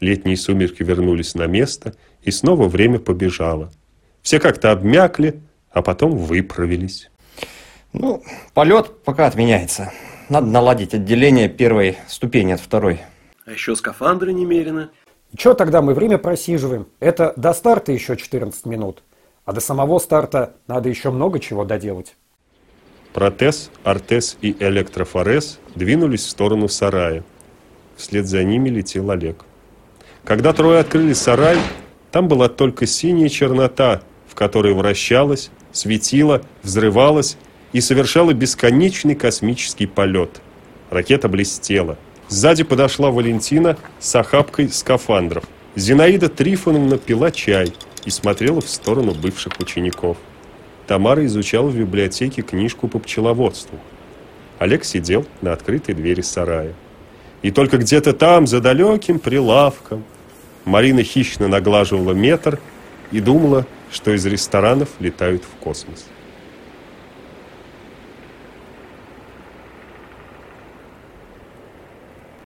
Летние 0.00 0.36
сумерки 0.36 0.82
вернулись 0.82 1.36
на 1.36 1.46
место, 1.46 1.94
и 2.22 2.32
снова 2.32 2.66
время 2.66 2.98
побежало. 2.98 3.70
Все 4.20 4.40
как-то 4.40 4.72
обмякли, 4.72 5.40
а 5.70 5.80
потом 5.80 6.16
выправились. 6.16 7.08
Ну, 7.92 8.22
полет 8.54 9.02
пока 9.04 9.26
отменяется. 9.26 9.92
Надо 10.28 10.46
наладить 10.46 10.94
отделение 10.94 11.48
первой 11.48 11.98
ступени 12.06 12.52
от 12.52 12.60
второй. 12.60 13.00
А 13.46 13.50
еще 13.50 13.74
скафандры 13.74 14.32
немерено. 14.32 14.90
И 15.32 15.38
что 15.38 15.54
тогда 15.54 15.82
мы 15.82 15.94
время 15.94 16.18
просиживаем? 16.18 16.86
Это 17.00 17.32
до 17.36 17.52
старта 17.52 17.92
еще 17.92 18.16
14 18.16 18.64
минут. 18.66 19.02
А 19.44 19.52
до 19.52 19.60
самого 19.60 19.98
старта 19.98 20.54
надо 20.68 20.88
еще 20.88 21.10
много 21.10 21.40
чего 21.40 21.64
доделать. 21.64 22.14
Протез, 23.12 23.70
Артез 23.82 24.36
и 24.40 24.56
Электрофорез 24.60 25.58
двинулись 25.74 26.24
в 26.24 26.30
сторону 26.30 26.68
сарая. 26.68 27.24
Вслед 27.96 28.26
за 28.26 28.44
ними 28.44 28.68
летел 28.68 29.10
Олег. 29.10 29.44
Когда 30.24 30.52
трое 30.52 30.80
открыли 30.80 31.12
сарай, 31.12 31.58
там 32.12 32.28
была 32.28 32.48
только 32.48 32.86
синяя 32.86 33.28
чернота, 33.28 34.02
в 34.28 34.36
которой 34.36 34.74
вращалась, 34.74 35.50
светила, 35.72 36.42
взрывалась 36.62 37.36
и 37.72 37.80
совершала 37.80 38.32
бесконечный 38.32 39.14
космический 39.14 39.86
полет. 39.86 40.40
Ракета 40.90 41.28
блестела. 41.28 41.96
Сзади 42.28 42.64
подошла 42.64 43.10
Валентина 43.10 43.76
с 43.98 44.14
охапкой 44.14 44.68
скафандров. 44.68 45.44
Зинаида 45.76 46.28
Трифоновна 46.28 46.98
пила 46.98 47.30
чай 47.30 47.72
и 48.04 48.10
смотрела 48.10 48.60
в 48.60 48.68
сторону 48.68 49.14
бывших 49.14 49.58
учеников. 49.60 50.16
Тамара 50.86 51.24
изучала 51.26 51.68
в 51.68 51.76
библиотеке 51.76 52.42
книжку 52.42 52.88
по 52.88 52.98
пчеловодству. 52.98 53.78
Олег 54.58 54.84
сидел 54.84 55.24
на 55.40 55.52
открытой 55.52 55.94
двери 55.94 56.20
сарая. 56.20 56.74
И 57.42 57.50
только 57.50 57.78
где-то 57.78 58.12
там, 58.12 58.46
за 58.46 58.60
далеким 58.60 59.18
прилавком, 59.18 60.04
Марина 60.64 61.02
хищно 61.02 61.48
наглаживала 61.48 62.12
метр 62.12 62.58
и 63.12 63.20
думала, 63.20 63.66
что 63.90 64.14
из 64.14 64.26
ресторанов 64.26 64.88
летают 64.98 65.44
в 65.44 65.62
космос. 65.62 66.06